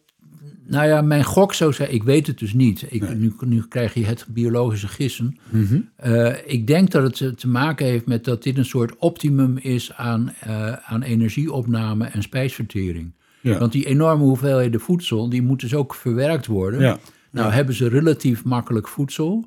nou 0.71 0.87
ja, 0.87 1.01
mijn 1.01 1.23
gok 1.23 1.53
zou 1.53 1.73
zijn, 1.73 1.93
ik 1.93 2.03
weet 2.03 2.27
het 2.27 2.39
dus 2.39 2.53
niet. 2.53 2.85
Ik, 2.89 3.01
Nee. 3.01 3.15
nu, 3.15 3.33
nu 3.39 3.61
krijg 3.67 3.93
je 3.93 4.05
het 4.05 4.25
biologische 4.29 4.87
gissen. 4.87 5.37
Mhm. 5.49 5.79
Uh, 6.05 6.33
ik 6.45 6.67
denk 6.67 6.91
dat 6.91 7.03
het 7.03 7.15
te, 7.15 7.35
te 7.35 7.47
maken 7.47 7.85
heeft 7.85 8.05
met 8.05 8.23
dat 8.25 8.43
dit 8.43 8.57
een 8.57 8.65
soort 8.65 8.95
optimum 8.97 9.57
is 9.57 9.93
aan, 9.93 10.33
uh, 10.47 10.71
aan 10.73 11.01
energieopname 11.01 12.05
en 12.05 12.21
spijsvertering. 12.21 13.11
Ja. 13.41 13.57
Want 13.59 13.71
die 13.71 13.85
enorme 13.85 14.23
hoeveelheden 14.23 14.79
voedsel, 14.79 15.29
die 15.29 15.41
moeten 15.41 15.69
dus 15.69 15.77
ook 15.77 15.95
verwerkt 15.95 16.45
worden. 16.47 16.79
Ja. 16.79 16.99
Nou 17.31 17.47
Ja. 17.47 17.53
hebben 17.53 17.75
ze 17.75 17.87
relatief 17.87 18.43
makkelijk 18.43 18.87
voedsel. 18.87 19.45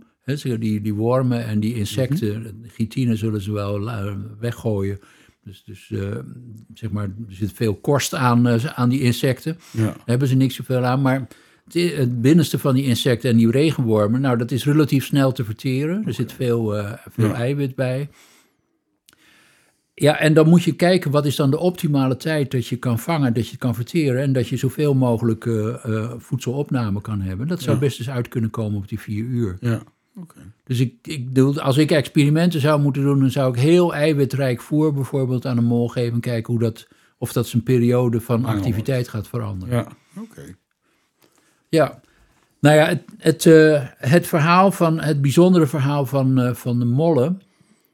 Die, 0.59 0.81
die 0.81 0.95
wormen 0.95 1.45
en 1.45 1.61
die 1.61 1.75
insecten, 1.75 2.41
Mhm. 2.43 2.69
chitine 2.69 3.17
zullen 3.17 3.41
ze 3.41 3.53
wel 3.53 3.89
eh, 3.91 4.13
weggooien. 4.41 4.99
Dus, 5.45 5.63
dus 5.65 5.91
eh, 5.91 6.17
zeg 6.75 6.91
maar, 6.91 7.05
er 7.05 7.13
zit 7.35 7.53
veel 7.53 7.75
korst 7.75 8.15
aan, 8.15 8.47
eh, 8.47 8.65
aan 8.65 8.89
die 8.89 9.01
insecten. 9.01 9.59
Ja. 9.71 9.85
Daar 9.85 9.97
hebben 10.05 10.29
ze 10.29 10.35
niks 10.35 10.55
zoveel 10.55 10.85
aan. 10.85 11.03
Maar 11.03 11.29
het, 11.73 12.21
binnenste 12.23 12.59
van 12.59 12.75
die 12.75 12.85
insecten 12.85 13.31
en 13.31 13.37
die 13.37 13.51
regenwormen, 13.51 14.21
nou, 14.21 14.37
dat 14.39 14.51
is 14.51 14.65
relatief 14.65 15.05
snel 15.05 15.33
te 15.33 15.45
verteren. 15.45 16.07
Er 16.07 16.13
zit 16.15 16.33
veel, 16.33 16.77
eh, 16.77 16.93
veel 17.11 17.29
Ja. 17.29 17.35
eiwit 17.35 17.75
bij. 17.75 18.09
Ja, 19.95 20.19
en 20.19 20.35
dan 20.35 20.49
moet 20.49 20.63
je 20.63 20.73
kijken 20.75 21.11
wat 21.11 21.27
is 21.27 21.37
dan 21.37 21.51
de 21.51 21.59
optimale 21.59 22.17
tijd 22.17 22.51
dat 22.51 22.67
je 22.67 22.77
kan 22.77 22.99
vangen, 22.99 23.35
dat 23.35 23.45
je 23.45 23.51
het 23.51 23.61
kan 23.61 23.75
verteren 23.75 24.23
en 24.23 24.33
dat 24.33 24.49
je 24.49 24.57
zoveel 24.57 24.95
mogelijk 24.95 25.49
voedselopname 26.19 27.01
kan 27.01 27.21
hebben. 27.21 27.47
Dat 27.47 27.63
zou 27.63 27.75
Ja. 27.75 27.81
best 27.81 27.99
eens 27.99 28.11
uit 28.11 28.29
kunnen 28.29 28.51
komen 28.51 28.79
op 28.79 28.89
die 28.89 29.01
vier 29.01 29.25
uur. 29.25 29.57
Ja. 29.61 29.83
Dus 30.65 30.81
ik, 30.81 30.95
ik 31.03 31.27
bedoel, 31.27 31.61
als 31.61 31.77
ik 31.77 31.91
experimenten 31.91 32.61
zou 32.61 32.81
moeten 32.81 33.03
doen, 33.03 33.21
dan 33.21 33.31
zou 33.31 33.53
ik 33.53 33.61
heel 33.61 33.95
eiwitrijk 33.95 34.61
voer 34.61 34.93
bijvoorbeeld 34.93 35.47
aan 35.47 35.59
een 35.59 35.65
mol 35.65 35.89
geven 35.89 36.15
en 36.15 36.21
kijken 36.21 36.53
hoe 36.53 36.63
dat, 36.63 36.89
of 37.19 37.33
dat 37.33 37.47
zijn 37.47 37.63
periode 37.63 38.21
van 38.21 38.45
activiteit 38.45 39.09
gaat 39.09 39.29
veranderen. 39.29 39.75
Ja. 39.77 39.89
Oké. 40.21 40.57
Ja, 41.69 42.01
nou 42.61 42.77
ja, 42.77 42.87
het, 42.87 43.03
het, 43.19 43.47
eh, 43.47 43.83
het 43.97 44.27
verhaal 44.27 44.73
van, 44.73 45.01
het 45.01 45.21
bijzondere 45.23 45.67
verhaal 45.67 46.07
van, 46.07 46.41
eh, 46.41 46.55
van 46.55 46.79
de 46.79 46.85
mollen 46.85 47.43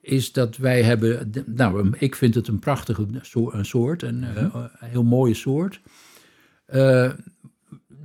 is 0.00 0.32
dat 0.32 0.56
wij 0.56 0.82
hebben, 0.82 1.32
nou, 1.46 1.90
ik 1.98 2.14
vind 2.14 2.34
het 2.34 2.48
een 2.48 2.58
prachtige 2.58 3.06
soort, 3.22 3.54
een 3.54 3.64
soort 3.64 4.02
een 4.02 4.24
eh, 4.24 4.54
een 4.54 4.88
heel 4.88 5.04
mooie 5.04 5.34
soort. 5.34 5.80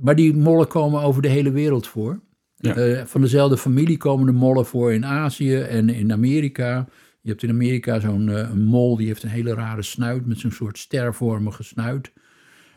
Maar 0.00 0.14
die 0.14 0.34
mollen 0.34 0.68
komen 0.68 1.02
over 1.02 1.22
de 1.22 1.28
hele 1.28 1.50
wereld 1.50 1.86
voor. 1.86 2.20
Ja. 2.56 2.74
Eh, 2.74 3.04
van 3.04 3.20
dezelfde 3.20 3.56
familie 3.56 3.96
komen 3.96 4.26
de 4.26 4.32
mollen 4.32 4.66
voor 4.66 4.92
in 4.92 5.04
Azië 5.04 5.56
en 5.56 5.88
in 5.88 6.12
Amerika. 6.12 6.88
Je 7.20 7.30
hebt 7.30 7.42
in 7.42 7.50
Amerika 7.50 8.00
zo'n 8.00 8.28
eh, 8.28 8.52
mol, 8.52 8.96
die 8.96 9.06
heeft 9.06 9.22
een 9.22 9.28
hele 9.28 9.54
rare 9.54 9.82
snuit 9.82 10.26
met 10.26 10.38
zo'n 10.38 10.50
soort 10.50 10.78
stervormige 10.78 11.62
snuit. 11.62 12.12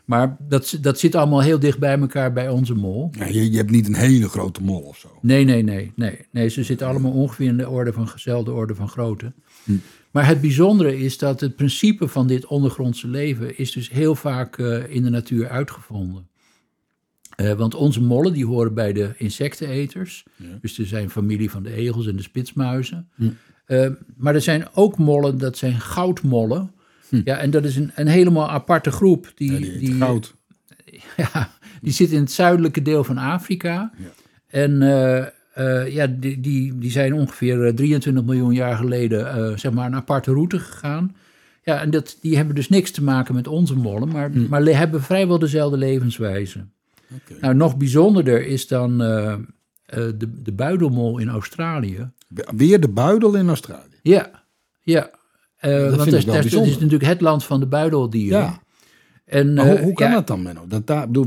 Maar 0.04 0.36
dat, 0.48 0.78
dat 0.80 0.98
zit 0.98 1.14
allemaal 1.14 1.42
heel 1.42 1.58
dicht 1.58 1.78
bij 1.78 1.98
elkaar 1.98 2.32
bij 2.32 2.48
onze 2.48 2.74
mol. 2.74 3.10
Ja, 3.12 3.26
je, 3.26 3.50
je 3.50 3.56
hebt 3.56 3.70
niet 3.70 3.86
een 3.86 3.94
hele 3.94 4.28
grote 4.28 4.62
mol 4.62 4.80
of 4.80 4.96
zo. 4.96 5.08
Nee, 5.22 5.44
nee, 5.44 5.62
nee, 5.62 5.92
nee. 5.94 6.26
nee 6.30 6.48
ze 6.48 6.64
zitten 6.64 6.86
allemaal 6.86 7.12
ongeveer 7.12 7.46
in 7.46 7.56
de 7.56 7.68
orde 7.68 7.92
van, 7.92 8.08
dezelfde 8.12 8.52
orde 8.52 8.74
van 8.74 8.88
grootte. 8.88 9.32
Maar 10.10 10.26
het 10.26 10.40
bijzondere 10.40 10.98
is 10.98 11.18
dat 11.18 11.40
het 11.40 11.56
principe 11.56 12.08
van 12.08 12.26
dit 12.26 12.46
ondergrondse 12.46 13.08
leven 13.08 13.58
is 13.58 13.72
dus 13.72 13.90
heel 13.90 14.14
vaak 14.14 14.58
uh, 14.58 14.94
in 14.94 15.02
de 15.02 15.10
natuur 15.10 15.48
uitgevonden. 15.48 16.28
Uh, 17.40 17.52
want 17.52 17.74
onze 17.74 18.02
mollen 18.02 18.32
die 18.32 18.46
horen 18.46 18.74
bij 18.74 18.92
de 18.92 19.10
insecteneters. 19.16 20.24
Ja. 20.36 20.46
Dus 20.60 20.78
er 20.78 20.86
zijn 20.86 21.10
familie 21.10 21.50
van 21.50 21.62
de 21.62 21.72
egels 21.72 22.06
en 22.06 22.16
de 22.16 22.22
spitsmuizen. 22.22 23.08
Hm. 23.14 23.28
Uh, 23.66 23.86
maar 24.16 24.34
er 24.34 24.40
zijn 24.40 24.68
ook 24.74 24.98
mollen, 24.98 25.38
dat 25.38 25.56
zijn 25.56 25.80
goudmollen. 25.80 26.72
Hm. 27.08 27.20
Ja, 27.24 27.38
en 27.38 27.50
dat 27.50 27.64
is 27.64 27.76
een, 27.76 27.90
een 27.94 28.06
helemaal 28.06 28.50
aparte 28.50 28.90
groep. 28.90 29.32
Die, 29.34 29.52
ja, 29.52 29.58
die, 29.58 29.78
die 29.78 29.94
goud. 29.94 30.34
Ja, 31.16 31.50
die 31.82 31.92
zit 31.92 32.10
in 32.10 32.20
het 32.20 32.32
zuidelijke 32.32 32.82
deel 32.82 33.04
van 33.04 33.18
Afrika. 33.18 33.92
Ja. 33.96 34.10
En 34.46 34.82
uh, 34.82 35.92
ja, 35.92 36.06
die, 36.06 36.40
die, 36.40 36.78
die 36.78 36.90
zijn 36.90 37.14
ongeveer 37.14 37.74
23 37.74 38.24
miljoen 38.24 38.52
jaar 38.52 38.76
geleden 38.76 39.58
zeg 39.58 39.72
maar 39.72 39.86
een 39.86 39.94
aparte 39.94 40.32
route 40.32 40.58
gegaan. 40.58 41.16
Ja, 41.62 41.80
en 41.80 41.90
dat, 41.90 42.18
die 42.20 42.36
hebben 42.36 42.54
dus 42.54 42.68
niks 42.68 42.90
te 42.90 43.02
maken 43.02 43.34
met 43.34 43.48
onze 43.48 43.76
mollen, 43.76 44.08
maar, 44.08 44.30
hm. 44.30 44.48
maar 44.48 44.62
hebben 44.62 45.02
vrijwel 45.02 45.38
dezelfde 45.38 45.76
levenswijze. 45.76 46.66
Okay. 47.14 47.38
Nou, 47.40 47.54
nog 47.54 47.76
bijzonderder 47.76 48.46
is 48.46 48.68
dan 48.68 49.02
uh, 49.02 49.08
uh, 49.08 49.38
de, 49.88 50.42
de 50.42 50.52
buidelmol 50.52 51.18
in 51.18 51.28
Australië. 51.28 52.10
Weer 52.56 52.80
de 52.80 52.88
buidel 52.88 53.34
in 53.34 53.48
Australië? 53.48 53.98
Ja, 54.02 54.44
ja. 54.80 55.10
Uh, 55.60 55.70
dat 55.70 55.96
want 55.96 56.10
dat, 56.10 56.24
dat 56.24 56.44
is 56.44 56.78
natuurlijk 56.78 57.04
het 57.04 57.20
land 57.20 57.44
van 57.44 57.60
de 57.60 57.66
buideldieren. 57.66 58.38
Ja. 58.38 58.62
En, 59.24 59.58
hoe, 59.58 59.78
hoe, 59.78 59.92
kan 59.92 60.08
ja, 60.08 60.14
dat 60.14 60.26
dan, 60.26 60.42
Menno? 60.42 60.66
Dat 60.66 60.86
daar, 60.86 61.06
bedoel, 61.06 61.26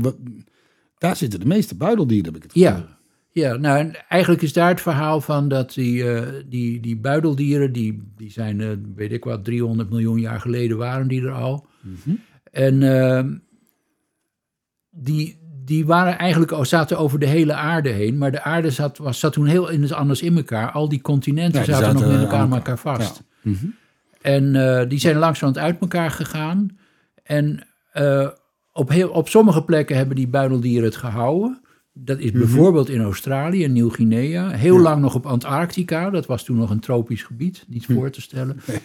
daar 0.98 1.16
zitten 1.16 1.40
de 1.40 1.46
meeste 1.46 1.74
buideldieren, 1.74 2.26
heb 2.26 2.36
ik 2.36 2.42
het 2.42 2.52
gevoel. 2.52 2.68
Ja, 2.68 2.94
ja, 3.34 3.56
nou 3.56 3.92
eigenlijk 4.08 4.42
is 4.42 4.52
daar 4.52 4.68
het 4.68 4.80
verhaal 4.80 5.20
van 5.20 5.48
dat 5.48 5.74
die, 5.74 6.04
uh, 6.04 6.22
die, 6.46 6.80
die 6.80 6.96
buideldieren, 6.96 7.72
die, 7.72 8.02
die 8.16 8.30
zijn, 8.30 8.60
uh, 8.60 8.70
weet 8.94 9.12
ik 9.12 9.24
wat, 9.24 9.44
300 9.44 9.90
miljoen 9.90 10.20
jaar 10.20 10.40
geleden 10.40 10.76
waren 10.76 11.08
die 11.08 11.22
er 11.22 11.32
al. 11.32 11.66
Mm 11.80 11.96
-hmm. 12.02 12.20
En 12.50 12.80
uh, 12.80 13.22
die, 14.90 15.38
die 15.64 15.86
waren 15.86 16.18
eigenlijk, 16.18 16.66
zaten 16.66 16.98
over 16.98 17.18
de 17.18 17.26
hele 17.26 17.54
aarde 17.54 17.88
heen, 17.88 18.18
maar 18.18 18.30
de 18.30 18.42
aarde 18.42 18.70
zat, 18.70 18.98
was, 18.98 19.18
zat 19.18 19.32
toen 19.32 19.46
heel 19.46 19.70
anders 19.92 20.22
in 20.22 20.36
elkaar. 20.36 20.70
Al 20.70 20.88
die 20.88 21.00
continenten 21.00 21.60
ja, 21.60 21.66
zaten, 21.66 21.84
zaten, 21.84 22.00
nog 22.00 22.12
met 22.12 22.20
elkaar 22.20 22.40
aan 22.40 22.54
elkaar 22.54 22.78
vast. 22.78 23.22
Ja. 23.42 23.50
Mm 23.50 23.56
-hmm. 23.60 23.74
En 24.20 24.88
die 24.88 24.98
zijn 24.98 25.16
langzaam 25.16 25.56
uit 25.56 25.80
elkaar 25.80 26.10
gegaan. 26.10 26.78
En 27.22 27.66
op, 28.72 28.88
heel, 28.88 29.08
op 29.08 29.28
sommige 29.28 29.64
plekken 29.64 29.96
hebben 29.96 30.16
die 30.16 30.28
buideldieren 30.28 30.84
het 30.84 30.96
gehouden. 30.96 31.60
Dat 31.92 32.18
is 32.18 32.24
mm 32.24 32.30
-hmm. 32.30 32.40
bijvoorbeeld 32.40 32.88
in 32.88 33.02
Australië, 33.02 33.68
Nieuw-Guinea. 33.68 34.50
Heel 34.50 34.76
ja. 34.76 34.82
lang 34.82 35.00
nog 35.00 35.14
op 35.14 35.26
Antarctica. 35.26 36.10
Dat 36.10 36.26
was 36.26 36.44
toen 36.44 36.56
nog 36.56 36.70
een 36.70 36.80
tropisch 36.80 37.22
gebied, 37.22 37.64
niet 37.68 37.86
voor 37.86 38.10
te 38.10 38.20
stellen. 38.20 38.60
Nee. 38.66 38.80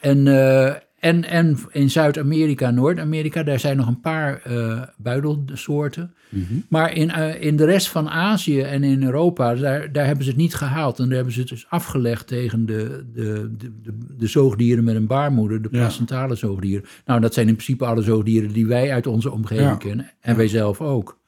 En, 0.00 0.26
uh, 0.26 0.74
en, 0.98 1.24
en 1.24 1.58
in 1.70 1.90
Zuid-Amerika, 1.90 2.70
Noord-Amerika, 2.70 3.42
daar 3.42 3.60
zijn 3.60 3.76
nog 3.76 3.86
een 3.86 4.00
paar 4.00 4.42
uh, 4.48 4.82
buidelsoorten. 4.96 6.14
Mm 6.28 6.44
-hmm. 6.48 6.64
Maar 6.68 6.92
in, 6.94 7.08
uh, 7.08 7.42
in 7.42 7.56
de 7.56 7.64
rest 7.64 7.88
van 7.88 8.08
Azië 8.08 8.60
en 8.60 8.84
in 8.84 9.02
Europa, 9.02 9.54
daar, 9.54 9.92
daar 9.92 10.06
hebben 10.06 10.24
ze 10.24 10.30
het 10.30 10.38
niet 10.38 10.54
gehaald. 10.54 10.98
En 10.98 11.04
daar 11.04 11.14
hebben 11.14 11.32
ze 11.32 11.40
het 11.40 11.48
dus 11.48 11.66
afgelegd 11.68 12.26
tegen 12.26 12.66
de, 12.66 13.04
de, 13.12 13.54
de, 13.56 13.80
de, 13.82 13.98
de 14.16 14.26
zoogdieren 14.26 14.84
met 14.84 14.94
een 14.94 15.06
baarmoeder, 15.06 15.62
de 15.62 15.68
placentale 15.68 16.28
ja. 16.28 16.34
zoogdieren. 16.34 16.88
Nou, 17.04 17.20
dat 17.20 17.34
zijn 17.34 17.48
in 17.48 17.54
principe 17.54 17.86
alle 17.86 18.02
zoogdieren 18.02 18.52
die 18.52 18.66
wij 18.66 18.92
uit 18.92 19.06
onze 19.06 19.30
omgeving 19.30 19.68
ja. 19.68 19.76
kennen. 19.76 20.10
En 20.20 20.30
ja. 20.30 20.36
wij 20.36 20.48
zelf 20.48 20.80
ook. 20.80 21.18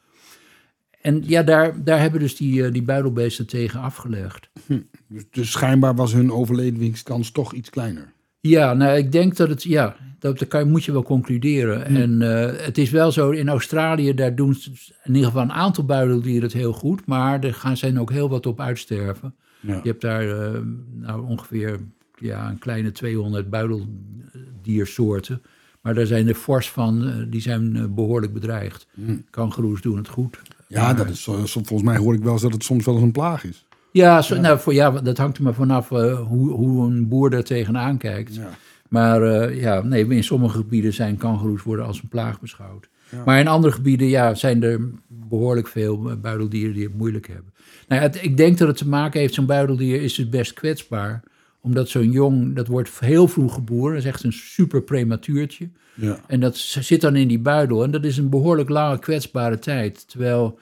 En 1.01 1.23
ja, 1.27 1.43
daar, 1.43 1.85
daar 1.85 2.01
hebben 2.01 2.21
dus 2.21 2.37
die, 2.37 2.71
die 2.71 2.83
buidelbeesten 2.83 3.47
tegen 3.47 3.81
afgelegd. 3.81 4.51
Hm. 4.67 4.81
Dus, 5.09 5.25
dus 5.31 5.51
schijnbaar 5.51 5.95
was 5.95 6.13
hun 6.13 6.33
overlevingskans 6.33 7.31
toch 7.31 7.53
iets 7.53 7.71
kleiner. 7.71 8.13
Ja, 8.49 8.75
nou, 8.75 8.97
ik 8.97 9.13
denk 9.13 9.37
dat 9.37 9.49
het, 9.49 9.63
ja, 9.63 9.97
dat, 10.19 10.39
dat 10.39 10.49
kan, 10.49 10.71
moet 10.71 10.85
je 10.85 10.93
wel 10.93 11.03
concluderen. 11.03 11.85
En 11.85 12.21
uh, 12.21 12.65
het 12.65 12.79
is 12.79 12.91
wel 12.91 13.13
zo, 13.13 13.31
in 13.31 13.49
Australië, 13.49 14.15
daar 14.15 14.35
doen 14.35 14.57
in 15.03 15.15
ieder 15.15 15.25
geval 15.25 15.43
een 15.43 15.53
aantal 15.53 15.85
buideldieren 15.85 16.43
het 16.43 16.53
heel 16.53 16.73
goed, 16.73 17.07
maar 17.07 17.45
er 17.45 17.55
gaan 17.55 17.77
zijn 17.77 18.01
ook 18.01 18.11
heel 18.11 18.29
wat 18.29 18.47
op 18.47 18.61
uitsterven. 18.61 19.35
Ja. 19.61 19.75
Je 19.83 19.89
hebt 19.89 20.01
daar 20.01 20.25
uh, 20.25 20.61
nou, 20.95 21.27
ongeveer 21.27 21.81
ja, 22.19 22.49
een 22.51 22.59
kleine 22.59 22.93
200 22.93 23.51
buideldiersoorten. 23.51 25.43
Maar 25.81 25.95
daar 25.95 26.07
zijn 26.07 26.29
er 26.29 26.35
fors 26.35 26.71
van, 26.71 27.05
uh, 27.05 27.15
die 27.29 27.41
zijn 27.41 27.95
behoorlijk 27.95 28.33
bedreigd. 28.33 28.87
Hm. 28.95 29.17
Kangoeroes 29.31 29.81
doen 29.81 29.97
het 29.97 30.09
goed. 30.09 30.41
Ja, 30.69 30.83
maar, 30.83 30.97
dat 30.97 31.09
is, 31.09 31.23
volgens 31.23 31.83
mij 31.83 31.97
hoor 31.97 32.15
ik 32.15 32.23
wel 32.23 32.33
eens 32.33 32.43
dat 32.43 32.53
het 32.53 32.65
soms 32.65 32.85
wel 32.85 32.95
eens 32.95 33.05
een 33.05 33.13
plaag 33.13 33.45
is. 33.45 33.67
Ja, 33.99 34.23
zo, 34.23 34.41
Nou, 34.41 34.59
voor, 34.59 34.75
ja 34.75 34.91
dat 34.91 35.19
hangt 35.19 35.37
er 35.37 35.43
maar 35.43 35.55
vanaf 35.55 35.91
uh, 35.91 36.21
hoe, 36.21 36.51
hoe 36.51 36.87
een 36.87 37.09
boer 37.09 37.31
daar 37.31 37.43
tegenaan 37.43 37.99
kijkt. 37.99 38.35
Ja. 38.35 38.51
Maar 38.89 39.23
uh, 39.23 39.61
ja, 39.61 39.83
nee, 39.83 40.09
in 40.09 40.25
sommige 40.25 40.57
gebieden 40.57 40.95
zijn 40.95 41.17
kangoeroes 41.17 41.63
worden 41.63 41.87
als 41.87 42.03
een 42.03 42.09
plaag 42.09 42.41
beschouwd. 42.41 42.89
Ja. 43.11 43.23
Maar 43.25 43.41
in 43.41 43.49
andere 43.49 43.73
gebieden 43.73 44.07
ja, 44.07 44.35
zijn 44.35 44.63
er 44.63 44.81
behoorlijk 45.07 45.69
veel 45.69 46.17
buideldieren 46.21 46.75
die 46.75 46.85
het 46.85 46.95
moeilijk 46.95 47.27
hebben. 47.27 47.53
Nou, 47.89 48.03
het, 48.03 48.23
ik 48.23 48.37
denk 48.37 48.59
dat 48.59 48.69
het 48.69 48.77
te 48.77 48.89
maken 48.89 49.21
heeft, 49.21 49.35
zo'n 49.35 49.47
buideldier 49.47 50.03
is 50.03 50.15
dus 50.15 50.29
best 50.29 50.53
kwetsbaar. 50.53 51.23
Omdat 51.61 51.89
zo'n 51.89 52.11
jong, 52.11 52.57
dat 52.57 52.67
wordt 52.67 53.01
heel 53.01 53.29
vroeg 53.29 53.55
geboren. 53.55 53.95
Dat 53.95 54.03
is 54.03 54.09
echt 54.09 54.25
een 54.25 54.33
super 54.33 54.83
prematuurtje. 54.83 55.69
Ja. 55.95 56.21
En 56.27 56.41
dat 56.41 56.57
zit 56.57 57.01
dan 57.01 57.17
in 57.17 57.29
die 57.29 57.39
buidel. 57.39 57.83
En 57.85 57.91
dat 57.91 58.05
is 58.05 58.17
een 58.17 58.29
behoorlijk 58.29 58.69
lange 58.69 58.99
kwetsbare 58.99 59.59
tijd. 59.59 60.09
Terwijl 60.09 60.59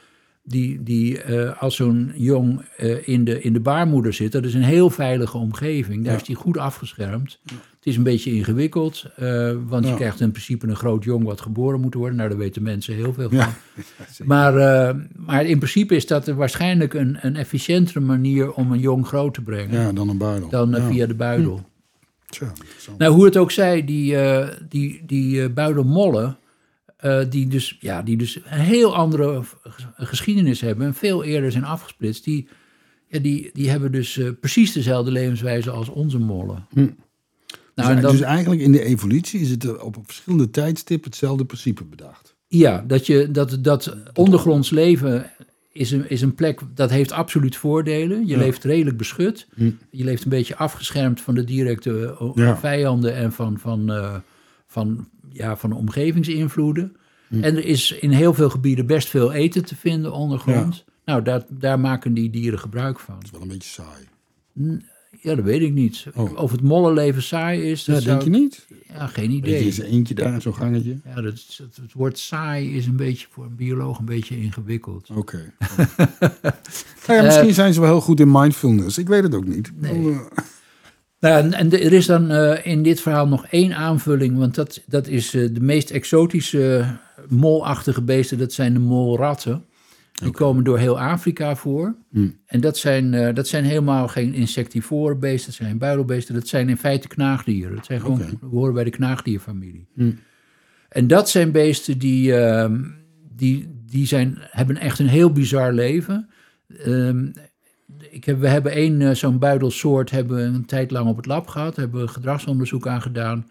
die, 0.49 0.83
die 0.83 1.25
uh, 1.25 1.63
als 1.63 1.77
zo'n 1.77 2.13
jong 2.15 2.65
uh, 2.79 3.09
in, 3.09 3.25
de, 3.25 3.41
in 3.41 3.53
de 3.53 3.61
baarmoeder 3.61 4.13
zit, 4.13 4.33
dat 4.33 4.45
is 4.45 4.55
een 4.55 4.63
heel 4.63 4.91
veilige 4.91 5.39
omgeving. 5.39 6.05
Daar 6.05 6.13
ja. 6.13 6.21
is 6.21 6.27
die 6.27 6.37
goed 6.37 6.59
afgeschermd. 6.59 7.39
Ja. 7.43 7.55
Het 7.55 7.87
is 7.87 7.97
een 7.97 8.03
beetje 8.03 8.33
ingewikkeld, 8.33 9.05
uh, 9.21 9.53
want 9.67 9.85
ja. 9.85 9.91
je 9.91 9.97
krijgt 9.97 10.21
in 10.21 10.31
principe 10.31 10.67
een 10.67 10.77
groot 10.77 11.05
jong 11.05 11.25
wat 11.25 11.41
geboren 11.41 11.81
moet 11.81 11.95
worden. 11.95 12.17
Nou, 12.17 12.29
daar 12.29 12.39
weten 12.39 12.63
mensen 12.63 12.95
heel 12.95 13.13
veel 13.13 13.31
van. 13.31 13.47
maar, 14.27 14.53
maar 15.17 15.45
in 15.45 15.59
principe 15.59 15.97
is 15.97 16.07
dat 16.07 16.27
waarschijnlijk 16.27 16.95
een, 16.95 17.19
een 17.21 17.37
efficiëntere 17.37 18.01
manier 18.01 18.53
om 18.53 18.73
een 18.73 18.81
jong 18.81 19.07
groot 19.07 19.35
te 19.35 19.43
brengen. 19.43 19.81
Ja, 19.81 19.93
dan 19.93 20.09
een 20.09 20.19
buidel. 20.19 20.49
Dan 20.49 20.75
via 20.75 21.07
de 21.07 21.15
buidel. 21.15 21.57
Hm. 21.57 21.63
Tja, 22.27 22.53
nou, 22.99 23.13
hoe 23.13 23.25
het 23.25 23.37
ook 23.37 23.51
zij, 23.51 23.85
die, 23.85 24.17
die, 24.69 25.03
die 25.07 25.51
buidelmollen 25.51 26.39
uh, 27.05 27.21
die, 27.31 27.49
dus, 27.49 27.77
ja, 27.81 28.03
die 28.03 28.17
dus 28.17 28.37
een 28.37 28.59
heel 28.59 28.97
andere 28.97 29.43
geschiedenis 29.97 30.61
hebben 30.61 30.87
en 30.87 30.95
veel 30.95 31.25
eerder 31.25 31.53
zijn 31.53 31.65
afgesplitst, 31.65 32.25
die, 32.25 32.49
ja, 33.09 33.19
die, 33.19 33.51
die 33.53 33.71
hebben 33.71 33.93
dus 33.93 34.17
uh, 34.17 34.31
precies 34.41 34.73
dezelfde 34.73 35.11
levenswijze 35.11 35.71
als 35.71 35.89
onze 35.89 36.19
mollen. 36.19 36.67
Hm. 36.71 36.89
Nou, 37.75 38.01
dus, 38.01 38.11
dus 38.11 38.21
eigenlijk 38.21 38.61
in 38.61 38.73
de 38.73 38.85
evolutie 38.85 39.41
is 39.41 39.51
het 39.51 39.81
op 39.81 39.97
verschillende 40.03 40.51
tijdstippen 40.51 41.11
hetzelfde 41.11 41.45
principe 41.45 41.85
bedacht. 41.85 42.37
Ja, 42.49 42.85
dat, 42.87 43.07
je, 43.07 43.31
dat, 43.31 43.59
dat 43.61 43.97
ondergronds 44.13 44.71
leven 44.71 45.31
is 45.73 45.91
een, 45.91 46.11
is 46.11 46.23
een 46.23 46.35
plek 46.35 46.61
dat 46.75 46.91
heeft 46.91 47.13
absoluut 47.13 47.57
voordelen. 47.57 48.27
Je 48.27 48.33
ja. 48.33 48.39
leeft 48.39 48.65
redelijk 48.65 48.97
beschut. 48.97 49.47
Hm. 49.55 49.71
Je 49.91 50.05
leeft 50.05 50.25
een 50.25 50.31
beetje 50.31 50.57
afgeschermd 50.57 51.21
van 51.21 51.35
de 51.35 51.45
directe 51.45 52.17
ja. 52.35 52.57
vijanden 52.57 53.15
en 53.15 53.33
van, 53.33 53.59
van, 53.59 53.93
uh, 53.93 54.15
van 54.67 55.09
ja, 55.37 55.57
van 55.57 55.73
omgevingsinvloeden. 55.73 56.97
Hm. 57.29 57.43
En 57.43 57.57
er 57.57 57.65
is 57.65 57.93
in 57.93 58.11
heel 58.11 58.35
veel 58.35 58.51
gebieden 58.51 58.87
best 58.87 59.09
veel 59.09 59.33
eten 59.33 59.65
te 59.65 59.77
vinden 59.77 60.13
ondergrond. 60.13 60.77
Ja. 60.77 60.93
Nou, 61.05 61.23
daar, 61.23 61.45
daar 61.49 61.81
maken 61.81 62.15
die 62.15 62.31
dieren 62.31 62.59
gebruik 62.59 63.01
van. 63.01 63.15
Dat 63.15 63.25
is 63.25 63.31
wel 63.31 63.43
een 63.43 63.49
beetje 63.49 63.69
saai. 63.69 64.05
Ja, 65.21 65.35
dat 65.35 65.45
weet 65.45 65.61
ik 65.61 65.73
niet. 65.73 66.07
Oh. 66.15 66.39
Of 66.39 66.51
het 66.51 66.63
mollenleven 66.63 67.23
saai 67.23 67.71
is. 67.71 67.85
Dat 67.85 68.03
ja, 68.03 68.11
denk 68.11 68.23
je 68.23 68.31
niet? 68.31 68.67
Ja, 68.89 69.07
geen 69.07 69.31
idee. 69.31 69.55
Er 69.55 69.67
is 69.67 69.79
eentje 69.79 70.15
daar, 70.15 70.43
zo'n 70.43 70.55
gangetje. 70.55 70.97
Ja, 71.05 71.15
dat, 71.15 71.25
het, 71.33 71.61
het, 71.83 71.93
woord 71.93 72.19
saai 72.19 72.77
is 72.77 72.87
een 72.87 72.97
beetje 72.97 73.27
voor 73.31 73.45
een 73.45 73.57
bioloog 73.57 73.99
een 73.99 74.05
beetje 74.05 74.41
ingewikkeld. 74.41 75.11
Oké. 75.11 75.19
Okay. 75.19 75.53
nou 77.07 77.19
ja, 77.19 77.23
misschien 77.23 77.55
zijn 77.55 77.75
ze 77.75 77.81
wel 77.81 77.89
heel 77.89 78.01
goed 78.01 78.21
in 78.21 78.31
mindfulness. 78.31 78.99
Ik 78.99 79.09
weet 79.09 79.23
het 79.23 79.35
ook 79.35 79.47
niet. 79.47 79.73
Nee. 79.81 80.17
Nou, 81.27 81.45
en, 81.45 81.53
en 81.53 81.73
er 81.73 81.93
is 81.93 82.07
dan 82.07 82.33
uh, 82.33 82.67
in 82.67 82.83
dit 82.83 83.01
verhaal 83.01 83.29
nog 83.29 83.47
één 83.47 83.75
aanvulling, 83.75 84.39
want 84.39 84.55
dat, 84.55 84.83
dat 84.87 85.07
is 85.07 85.35
uh, 85.35 85.49
de 85.53 85.61
meest 85.61 85.91
exotische 85.91 86.85
molachtige 87.29 88.03
beesten, 88.03 88.39
dat 88.39 88.53
zijn 88.53 88.73
de 88.73 88.79
molratten. 88.79 89.65
Die 90.13 90.29
okay. 90.29 90.41
komen 90.41 90.65
door 90.65 90.79
heel 90.79 91.01
Afrika 91.01 91.57
voor. 91.57 91.97
Hmm. 92.11 92.37
En 92.47 92.61
dat 92.61 92.79
zijn, 92.79 93.35
dat 93.35 93.49
zijn 93.49 93.65
helemaal 93.65 94.09
geen 94.09 94.35
insectivore 94.35 95.17
beesten, 95.17 95.47
dat 95.47 95.67
zijn 95.67 95.79
buidelbeesten, 95.79 96.35
dat 96.35 96.49
zijn 96.49 96.69
in 96.69 96.77
feite 96.77 97.09
knaagdieren. 97.09 97.75
Dat 97.77 97.87
zijn 97.87 98.01
gewoon, 98.01 98.21
okay. 98.21 98.49
horen 98.51 98.75
bij 98.75 98.85
de 98.85 98.91
knaagdierfamilie. 98.91 99.87
Hmm. 99.95 100.19
En 100.89 101.07
dat 101.07 101.31
zijn 101.31 101.53
beesten 101.53 101.99
die, 101.99 102.37
ehm, 102.37 102.83
die, 103.35 103.69
die 103.91 104.07
zijn, 104.07 104.39
hebben 104.41 104.77
echt 104.77 104.99
een 104.99 105.09
heel 105.09 105.33
bizar 105.33 105.73
leven. 105.73 106.29
Um, 106.87 107.33
ik 108.11 108.25
heb, 108.25 108.41
we 108.41 108.49
hebben 108.49 108.73
één 108.73 109.01
uh, 109.01 109.11
zo'n 109.11 109.39
buidelsoort 109.39 110.11
hebben 110.11 110.37
we 110.37 110.43
een 110.43 110.67
tijd 110.67 110.91
lang 110.91 111.09
op 111.09 111.17
het 111.17 111.27
lab 111.27 111.47
gehad. 111.47 111.77
Hebben 111.77 112.01
we 112.01 112.09
gedragsonderzoek 112.09 112.87
aan 112.87 113.03
gedaan. 113.03 113.51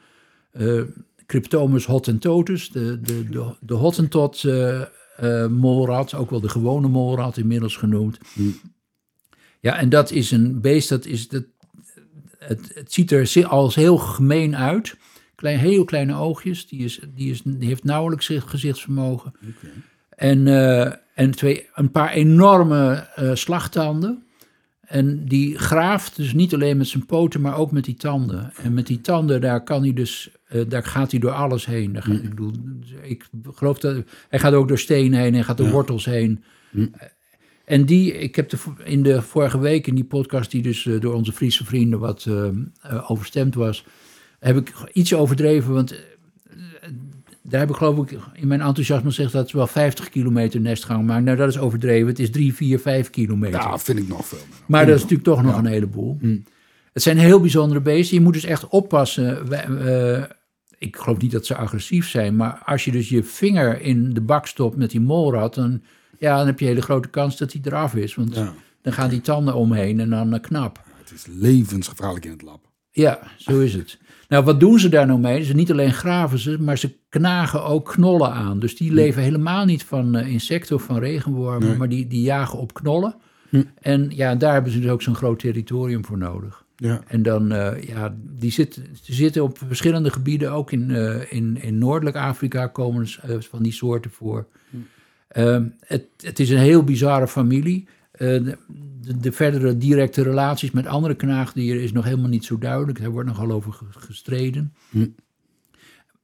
Uh, 0.54 0.82
Cryptomus 1.26 1.86
hottentotus, 1.86 2.70
de, 2.70 3.02
de, 3.02 3.30
de, 3.30 3.56
de 3.60 3.74
hottentot 3.74 4.44
eh, 4.44 4.82
eh, 5.18 5.48
molrat, 5.48 6.14
ook 6.14 6.30
wel 6.30 6.40
de 6.42 6.50
gewone 6.50 6.88
molrat 6.88 7.38
inmiddels 7.38 7.78
genoemd. 7.78 8.18
Ja, 9.60 9.78
en 9.78 9.90
dat 9.90 10.12
is 10.12 10.32
een 10.32 10.62
beest, 10.62 10.90
dat 10.90 11.06
is, 11.06 11.28
dat, 11.28 11.44
het, 12.38 12.72
het 12.74 12.94
ziet 12.94 13.12
er 13.12 13.48
als 13.48 13.76
heel 13.76 13.98
gemeen 13.98 14.56
uit. 14.56 14.98
Klein, 15.36 15.60
heel 15.60 15.84
kleine 15.84 16.16
oogjes, 16.16 16.68
die, 16.68 16.84
is, 16.84 17.00
die, 17.16 17.32
is, 17.32 17.42
die 17.46 17.68
heeft 17.68 17.84
nauwelijks 17.84 18.26
zich- 18.26 18.50
gezichtsvermogen. 18.50 19.34
En, 20.10 20.48
eh, 20.48 20.94
en 21.14 21.32
twee, 21.32 21.70
een 21.74 21.92
paar 21.92 22.12
enorme 22.12 23.08
eh 23.16 23.36
slagtanden. 23.36 24.25
En 24.86 25.26
die 25.26 25.58
graaft 25.58 26.16
dus 26.16 26.34
niet 26.34 26.54
alleen 26.54 26.78
met 26.78 26.88
zijn 26.88 27.06
poten, 27.06 27.42
maar 27.42 27.58
ook 27.58 27.72
met 27.72 27.86
die 27.86 27.96
tanden. 27.96 28.52
En 28.56 28.74
met 28.74 28.88
die 28.88 29.02
tanden, 29.02 29.42
daar 29.42 29.64
kan 29.64 29.82
hij 29.82 29.94
dus, 29.94 30.32
eh, 30.48 30.62
daar 30.68 30.84
gaat 30.84 31.12
hij 31.12 31.20
door 31.20 31.32
alles 31.32 31.66
heen. 31.66 31.94
Daar 31.94 32.04
gaat, 32.04 32.16
ik, 32.16 32.30
bedoel, 32.30 32.52
ik 33.02 33.30
geloof 33.54 33.80
dat 33.80 34.04
hij 34.30 34.40
gaat 34.40 34.54
ook 34.54 34.68
door 34.68 34.80
stenen 34.80 35.20
heen, 35.20 35.34
hij 35.34 35.44
gaat 35.44 35.58
door 35.58 35.70
wortels 35.70 36.06
heen. 36.06 36.44
En 37.66 37.86
die, 37.86 38.14
ik 38.14 38.36
heb 38.36 38.50
de, 38.50 38.58
in 38.84 39.04
de 39.04 39.22
vorige 39.22 39.60
week 39.60 39.88
in 39.88 39.96
die 39.96 40.04
podcast, 40.04 40.52
die 40.52 40.62
dus 40.62 40.86
eh, 40.86 41.00
door 41.00 41.14
onze 41.14 41.32
Friese 41.32 41.66
vrienden 41.66 42.00
wat 42.00 42.26
eh, 42.28 42.48
eh, 42.82 43.12
overstemd 43.12 43.56
was, 43.56 43.86
heb 44.46 44.58
ik 44.58 44.74
iets 44.94 45.14
overdreven, 45.14 45.74
want 45.74 45.92
eh, 45.92 46.00
daar 47.50 47.60
heb 47.60 47.70
ik 47.70 47.76
geloof 47.76 48.12
ik 48.12 48.20
in 48.34 48.48
mijn 48.48 48.62
enthousiasme 48.62 49.10
gezegd 49.10 49.32
dat 49.32 49.50
ze 49.50 49.58
wel 49.58 49.68
50 49.68 50.10
kilometer 50.10 50.60
nestgang 50.62 51.06
maken. 51.06 51.24
Nou, 51.24 51.38
dat 51.38 51.48
is 51.50 51.58
overdreven. 51.58 52.08
Het 52.08 52.20
is 52.20 52.32
3, 52.32 52.54
4, 52.54 52.80
5 52.80 53.10
kilometer. 53.10 53.60
Ja, 53.60 53.78
vind 53.78 53.98
ik 54.00 54.08
nog 54.08 54.26
veel. 54.26 54.38
Maar 54.68 54.86
dat 54.86 54.96
is 54.96 55.02
natuurlijk 55.02 55.30
toch 55.30 55.44
nog 55.44 55.58
een 55.58 55.66
heleboel. 55.66 56.18
Het 56.94 57.04
zijn 57.04 57.18
heel 57.18 57.40
bijzondere 57.40 57.82
beesten. 57.82 58.18
Je 58.18 58.24
moet 58.24 58.34
dus 58.34 58.44
echt 58.44 58.68
oppassen. 58.68 59.50
Wij- 59.50 59.66
eh, 59.66 60.24
ik 60.78 60.96
geloof 60.96 61.18
niet 61.22 61.32
dat 61.32 61.46
ze 61.46 61.56
agressief 61.56 62.10
zijn. 62.10 62.36
Maar 62.36 62.62
als 62.66 62.86
je 62.86 62.92
dus 62.92 63.10
je 63.10 63.24
vinger 63.24 63.82
in 63.82 64.14
de 64.14 64.22
bak 64.22 64.48
stopt 64.48 64.78
met 64.78 64.90
die 64.92 65.02
molrat... 65.02 65.54
dan, 65.56 65.82
ja, 66.20 66.38
dan 66.38 66.46
heb 66.46 66.60
je 66.60 66.66
een 66.66 66.72
hele 66.72 66.84
grote 66.84 67.08
kans 67.10 67.38
dat 67.38 67.52
hij 67.52 67.62
eraf 67.66 67.96
is. 67.96 68.16
Want 68.16 68.36
Ja. 68.36 68.54
dan 68.82 68.94
gaan 68.94 69.10
die 69.10 69.22
tanden 69.22 69.56
omheen 69.56 70.00
en 70.00 70.10
dan 70.10 70.34
eh, 70.34 70.42
knap. 70.42 70.84
Het 71.00 71.12
is 71.12 71.26
levensgevaarlijk 71.30 72.26
in 72.26 72.32
het 72.32 72.42
lab. 72.42 72.60
Ja, 72.92 73.20
zo 73.38 73.60
is 73.60 73.74
het. 73.74 73.98
Nou, 74.36 74.48
wat 74.48 74.60
doen 74.60 74.80
ze 74.80 74.90
daar 74.90 75.08
nou 75.08 75.20
mee? 75.20 75.40
Dus 75.40 75.54
niet 75.54 75.72
alleen 75.72 75.94
graven 75.94 76.40
ze, 76.40 76.58
maar 76.60 76.78
ze 76.78 76.96
knagen 77.10 77.64
ook 77.64 77.86
knollen 77.86 78.32
aan. 78.32 78.60
Dus 78.60 78.76
die 78.76 78.94
leven 78.94 79.22
helemaal 79.22 79.66
niet 79.66 79.84
van 79.84 80.16
eh, 80.16 80.32
insecten 80.32 80.76
of 80.76 80.84
van 80.84 81.00
regenwormen, 81.00 81.78
maar 81.78 81.90
die, 81.90 82.08
die 82.08 82.22
jagen 82.22 82.60
op 82.60 82.74
knollen. 82.74 83.16
En 83.82 84.12
ja, 84.16 84.36
daar 84.36 84.54
hebben 84.54 84.72
ze 84.72 84.80
dus 84.80 84.90
ook 84.90 85.02
zo'n 85.02 85.16
groot 85.16 85.40
territorium 85.40 86.06
voor 86.06 86.18
nodig. 86.18 86.64
Ja. 86.76 87.02
En 87.08 87.24
dan, 87.24 87.52
eh, 87.52 87.84
ja, 87.84 88.16
die 88.22 88.52
zit, 88.52 88.82
ze 89.02 89.14
zitten 89.14 89.44
op 89.44 89.58
verschillende 89.68 90.12
gebieden, 90.12 90.52
ook 90.52 90.72
in, 90.72 90.92
eh, 90.92 91.32
in, 91.32 91.62
in 91.62 91.78
Noordelijk 91.78 92.16
Afrika 92.16 92.68
komen 92.68 93.08
van 93.40 93.64
die 93.64 93.74
soorten 93.74 94.12
voor. 94.12 94.48
Ehm, 95.28 95.68
het, 95.80 96.06
het 96.18 96.40
is 96.40 96.50
een 96.50 96.58
heel 96.58 96.84
bizarre 96.84 97.28
familie. 97.28 97.88
De, 99.06 99.14
de, 99.14 99.20
de 99.20 99.32
verdere 99.32 99.78
directe 99.78 100.22
relaties 100.24 100.72
met 100.72 100.88
andere 100.88 101.16
knaagdieren 101.16 101.82
is 101.84 101.92
nog 101.92 102.04
helemaal 102.04 102.30
niet 102.30 102.46
zo 102.46 102.58
duidelijk. 102.58 103.00
Daar 103.02 103.10
wordt 103.10 103.30
nogal 103.30 103.52
over 103.52 103.72
ge- 103.74 103.86
gestreden. 103.92 104.74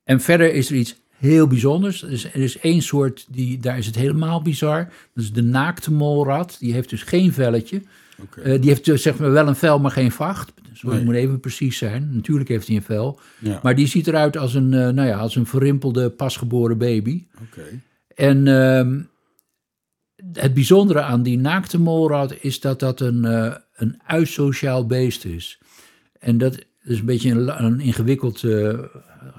En 0.04 0.22
verder 0.22 0.54
is 0.54 0.70
er 0.70 0.76
iets 0.76 0.96
heel 1.18 1.48
bijzonders. 1.48 2.04
Er 2.04 2.12
is, 2.12 2.26
er 2.26 2.36
is 2.42 2.60
één 2.60 2.82
soort, 2.82 3.28
die, 3.30 3.58
daar 3.60 3.78
is 3.78 3.86
het 3.86 3.96
helemaal 3.96 4.42
bizar. 4.42 4.84
Dat 5.14 5.24
is 5.24 5.34
de 5.34 5.44
naakte 5.44 5.92
molrat. 5.92 6.56
Die 6.60 6.74
heeft 6.74 6.90
dus 6.90 7.04
geen 7.04 7.34
velletje. 7.34 7.82
Eh, 8.44 8.60
die 8.62 8.70
heeft 8.70 8.86
dus 8.86 9.02
zeg 9.02 9.18
maar 9.20 9.32
wel 9.32 9.48
een 9.48 9.56
vel, 9.56 9.80
maar 9.80 9.92
geen 9.92 10.12
vacht. 10.12 10.54
Sorry, 10.74 10.90
Nee. 10.96 11.00
ik 11.00 11.06
moet 11.06 11.16
even 11.16 11.40
precies 11.40 11.78
zijn. 11.78 12.10
Natuurlijk 12.14 12.50
heeft 12.50 12.68
hij 12.68 12.76
een 12.76 12.82
vel. 12.82 13.20
Ja. 13.40 13.60
Maar 13.64 13.76
die 13.76 13.88
ziet 13.88 14.08
eruit 14.08 14.38
als 14.38 14.54
een, 14.54 14.74
eh, 14.74 14.90
nou 14.90 15.08
ja, 15.08 15.18
als 15.18 15.36
een 15.36 15.46
verrimpelde 15.46 16.10
pasgeboren 16.10 16.78
baby. 16.78 17.24
Oké. 17.42 17.62
En 18.16 18.48
ehm, 18.48 19.00
het 20.34 20.54
bijzondere 20.54 21.01
aan 21.01 21.24
die 21.24 21.38
naakte 21.38 21.79
molrat 21.79 22.36
is 22.40 22.60
dat 22.60 22.79
dat 22.79 23.00
een, 23.00 23.25
eh, 23.25 23.55
een 23.75 24.00
uitsociaal 24.05 24.86
beest 24.86 25.25
is. 25.25 25.60
En 26.20 26.38
dat 26.38 26.57
is 26.84 27.00
een 27.00 27.05
beetje 27.05 27.31
een, 27.31 27.64
een 27.64 27.79
ingewikkeld, 27.79 28.44
eh, 28.44 28.79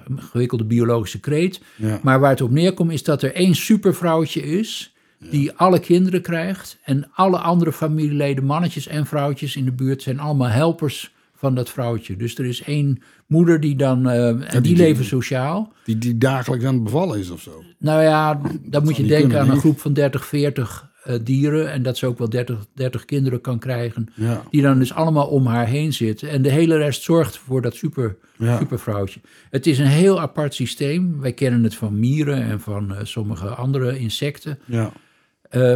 ingewikkelde 0.09 0.64
biologische 0.64 1.21
kreet. 1.21 1.61
Ja. 1.77 2.01
Maar 2.03 2.21
waar 2.21 2.31
het 2.31 2.40
op 2.40 2.51
neerkomt 2.51 2.92
is 2.92 3.03
dat 3.03 3.23
er 3.23 3.35
één 3.35 3.55
supervrouwtje 3.55 4.42
is... 4.42 4.95
die 5.31 5.53
alle 5.53 5.81
kinderen 5.81 6.23
krijgt. 6.23 6.79
En 6.85 7.11
alle 7.12 7.38
andere 7.38 7.73
familieleden, 7.73 8.45
mannetjes 8.45 8.87
en 8.87 9.07
vrouwtjes 9.07 9.57
in 9.57 9.64
de 9.64 9.73
buurt... 9.73 10.03
zijn 10.03 10.18
allemaal 10.18 10.49
helpers 10.49 11.12
van 11.42 11.55
dat 11.55 11.70
vrouwtje. 11.70 12.16
Dus 12.16 12.38
er 12.38 12.44
is 12.44 12.62
één 12.62 13.02
moeder 13.26 13.61
die 13.61 13.76
dan... 13.76 14.09
eh, 14.09 14.28
en 14.28 14.38
die, 14.50 14.61
die- 14.61 14.76
leven 14.76 15.05
sociaal. 15.05 15.72
Die, 15.85 15.98
die 15.98 16.18
dagelijks 16.18 16.64
aan 16.64 16.74
het 16.74 16.85
bevallen 16.85 17.18
is 17.18 17.31
of 17.31 17.40
zo. 17.40 17.62
Nou 17.78 18.02
ja, 18.02 18.40
dan 18.62 18.83
moet 18.85 18.96
je 18.96 19.02
denken 19.02 19.28
kunnen, 19.28 19.46
aan 19.46 19.50
een 19.55 19.61
groep 19.61 19.81
van 19.81 19.92
30, 19.92 20.26
40 20.26 20.90
eh, 21.05 21.14
dieren. 21.22 21.72
En 21.72 21.83
dat 21.83 21.96
ze 21.96 22.07
ook 22.07 22.18
wel 22.18 22.28
30, 22.28 22.66
30 22.74 23.05
kinderen 23.05 23.40
kan 23.40 23.59
krijgen. 23.59 24.09
Ja. 24.14 24.42
Die 24.50 24.62
dan 24.62 24.78
dus 24.78 24.92
allemaal 24.92 25.26
om 25.26 25.46
haar 25.46 25.66
heen 25.66 25.92
zitten. 25.92 26.28
En 26.31 26.42
de 26.42 26.50
hele 26.50 26.76
rest 26.76 27.02
zorgt 27.02 27.38
voor 27.38 27.62
dat 27.62 27.74
super, 27.74 28.16
Ja. 28.38 28.59
supervrouwtje. 28.59 29.20
Het 29.50 29.66
is 29.66 29.78
een 29.78 29.87
heel 29.87 30.20
apart 30.20 30.55
systeem. 30.55 31.20
Wij 31.20 31.33
kennen 31.33 31.62
het 31.64 31.74
van 31.74 31.98
mieren 31.98 32.42
en 32.42 32.61
van 32.61 32.94
eh, 32.94 33.05
sommige 33.05 33.46
andere 33.48 33.98
insecten. 33.98 34.59
Ja. 34.64 34.92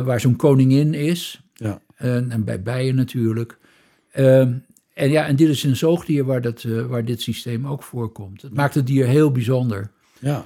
waar 0.05 0.21
zo'n 0.21 0.37
koningin 0.37 0.95
is. 0.95 1.41
Ja. 1.55 1.81
En, 1.97 2.31
en 2.31 2.45
bij 2.45 2.63
bijen 2.63 2.95
natuurlijk. 2.95 3.59
Ehm, 4.13 4.53
en 4.97 5.11
ja, 5.11 5.27
en 5.27 5.37
dit 5.37 5.49
is 5.49 5.63
een 5.63 5.77
zoogdier 5.77 6.25
waar, 6.25 6.41
dat, 6.41 6.65
eh, 6.65 6.87
waar 6.87 7.05
dit 7.05 7.23
systeem 7.23 7.67
ook 7.67 7.83
voorkomt. 7.83 8.43
Het 8.43 8.55
maakt 8.55 8.75
het 8.75 8.87
dier 8.87 9.07
heel 9.07 9.31
bijzonder. 9.31 9.91
Ja. 10.19 10.45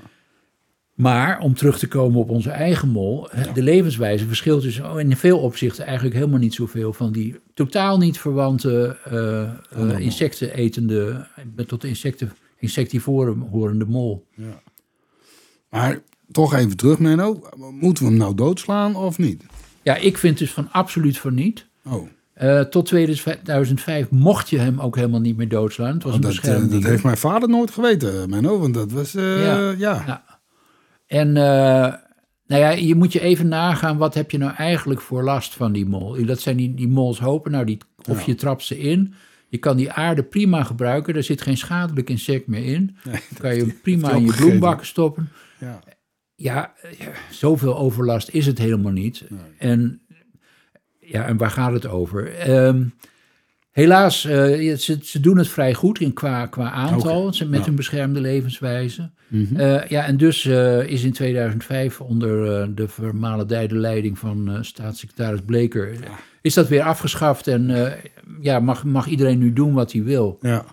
Maar 0.95 1.41
om 1.41 1.55
terug 1.55 1.79
te 1.79 1.89
komen 1.89 2.21
op 2.21 2.31
onze 2.31 2.51
eigen 2.51 2.89
mol, 2.89 3.29
de 3.55 3.63
levenswijze 3.63 4.27
verschilt 4.27 4.63
dus 4.63 4.81
in 4.97 5.17
veel 5.17 5.39
opzichten 5.39 5.85
eigenlijk 5.85 6.17
helemaal 6.17 6.39
niet 6.39 6.55
zoveel 6.55 6.93
van 6.93 7.13
die 7.13 7.41
totaal 7.55 7.99
niet 7.99 8.19
verwante 8.19 8.99
eh 9.05 9.93
eh, 9.93 9.99
insecten 9.99 10.55
etende, 10.55 11.27
tot 11.67 11.81
de 11.81 11.89
insecten, 11.89 12.33
insectivoren 12.59 13.39
horende 13.39 13.87
mol. 13.87 14.27
Maar 15.69 16.01
toch 16.31 16.55
even 16.55 16.77
terug, 16.77 16.99
Menno. 16.99 17.49
Moeten 17.81 18.05
we 18.05 18.11
hem 18.11 18.19
nou 18.19 18.35
doodslaan 18.35 18.97
of 18.97 19.19
niet? 19.19 19.45
Ja, 19.83 19.97
ik 19.97 20.19
vind 20.19 20.39
dus 20.39 20.53
van 20.53 20.71
absoluut 20.71 21.19
van 21.19 21.35
niet. 21.35 21.67
Oh, 21.85 22.09
Eh, 22.41 22.61
tot 22.61 22.87
2005 22.87 24.11
mocht 24.11 24.51
je 24.51 24.59
hem 24.59 24.81
ook 24.81 24.97
helemaal 24.97 25.21
niet 25.21 25.37
meer 25.37 25.49
doodslaan. 25.49 25.95
Het 25.95 26.03
was 26.03 26.15
een 26.15 26.21
dat, 26.21 26.37
eh, 26.39 26.71
dat 26.71 26.83
heeft 26.83 27.03
mijn 27.03 27.17
vader 27.17 27.49
nooit 27.49 27.71
geweten, 27.71 28.31
Menno. 28.31 28.59
Want 28.59 28.75
dat 28.75 28.93
was, 28.93 29.15
eh, 29.15 29.43
Ja. 29.43 29.75
ja. 29.79 30.25
En 31.07 31.33
nou 31.33 32.63
ja, 32.63 32.71
je 32.71 32.95
moet 32.95 33.13
je 33.13 33.21
even 33.21 33.49
nagaan, 33.49 33.97
wat 33.97 34.15
heb 34.15 34.31
je 34.31 34.39
nou 34.39 34.55
eigenlijk 34.55 35.01
voor 35.01 35.23
last 35.23 35.55
van 35.55 35.73
die 35.73 35.87
mol? 35.87 36.25
Dat 36.27 36.41
zijn 36.41 36.57
die, 36.57 36.75
die 36.75 36.89
molshopen, 36.89 37.51
nou 37.51 37.65
die, 37.65 37.79
of 38.09 38.23
je 38.23 38.35
trapt 38.35 38.65
ze 38.65 38.79
in. 38.79 39.15
Je 39.49 39.59
kan 39.59 39.77
die 39.77 39.93
aarde 39.93 40.23
prima 40.23 40.65
gebruiken, 40.65 41.15
er 41.15 41.23
zit 41.23 41.43
geen 41.43 41.57
schadelijk 41.57 42.11
insect 42.11 42.47
meer 42.47 42.65
in. 42.65 42.97
Dan 43.05 43.21
kan 43.39 43.55
je 43.55 43.61
hem 43.61 43.81
prima 43.83 44.11
in 44.11 44.25
je 44.25 44.35
bloembakken 44.35 44.87
stoppen. 44.87 45.29
Ja. 45.59 45.81
Ja, 46.35 46.73
ja, 46.99 47.11
zoveel 47.31 47.77
overlast 47.79 48.29
is 48.29 48.47
het 48.47 48.59
helemaal 48.59 48.93
niet. 48.93 49.25
En, 49.59 50.01
ja, 51.11 51.27
en 51.27 51.37
waar 51.37 51.51
gaat 51.51 51.73
het 51.73 51.87
over? 51.87 52.35
Ehm, 52.35 52.83
helaas, 53.71 54.25
eh, 54.25 54.77
ze, 54.77 54.99
ze 55.03 55.21
doen 55.21 55.39
het 55.39 55.49
vrij 55.49 55.75
goed 55.75 56.01
in 56.01 56.13
qua, 56.13 56.47
qua 56.47 56.71
aantal, 56.71 57.25
met 57.25 57.59
ja. 57.59 57.65
hun 57.65 57.75
beschermde 57.75 58.21
levenswijze. 58.21 59.11
Mhm. 59.29 59.57
Eh, 59.57 59.87
ja, 59.87 60.05
en 60.05 60.17
dus 60.17 60.45
eh, 60.45 60.87
is 60.87 61.05
in 61.05 61.13
2005 61.13 62.01
onder 62.01 62.75
de 62.75 62.89
vermalendijde 62.89 63.77
leiding 63.77 64.19
van 64.19 64.59
staatssecretaris 64.61 65.41
Bleker... 65.47 65.95
is 66.43 66.55
dat 66.55 66.69
weer 66.69 66.83
afgeschaft 66.83 67.47
en 67.47 67.93
ja, 68.41 68.61
mag, 68.61 68.85
mag 68.85 69.07
iedereen 69.07 69.39
nu 69.39 69.53
doen 69.53 69.73
wat 69.73 69.93
hij 69.93 70.03
wil. 70.03 70.39
Ja, 70.41 70.65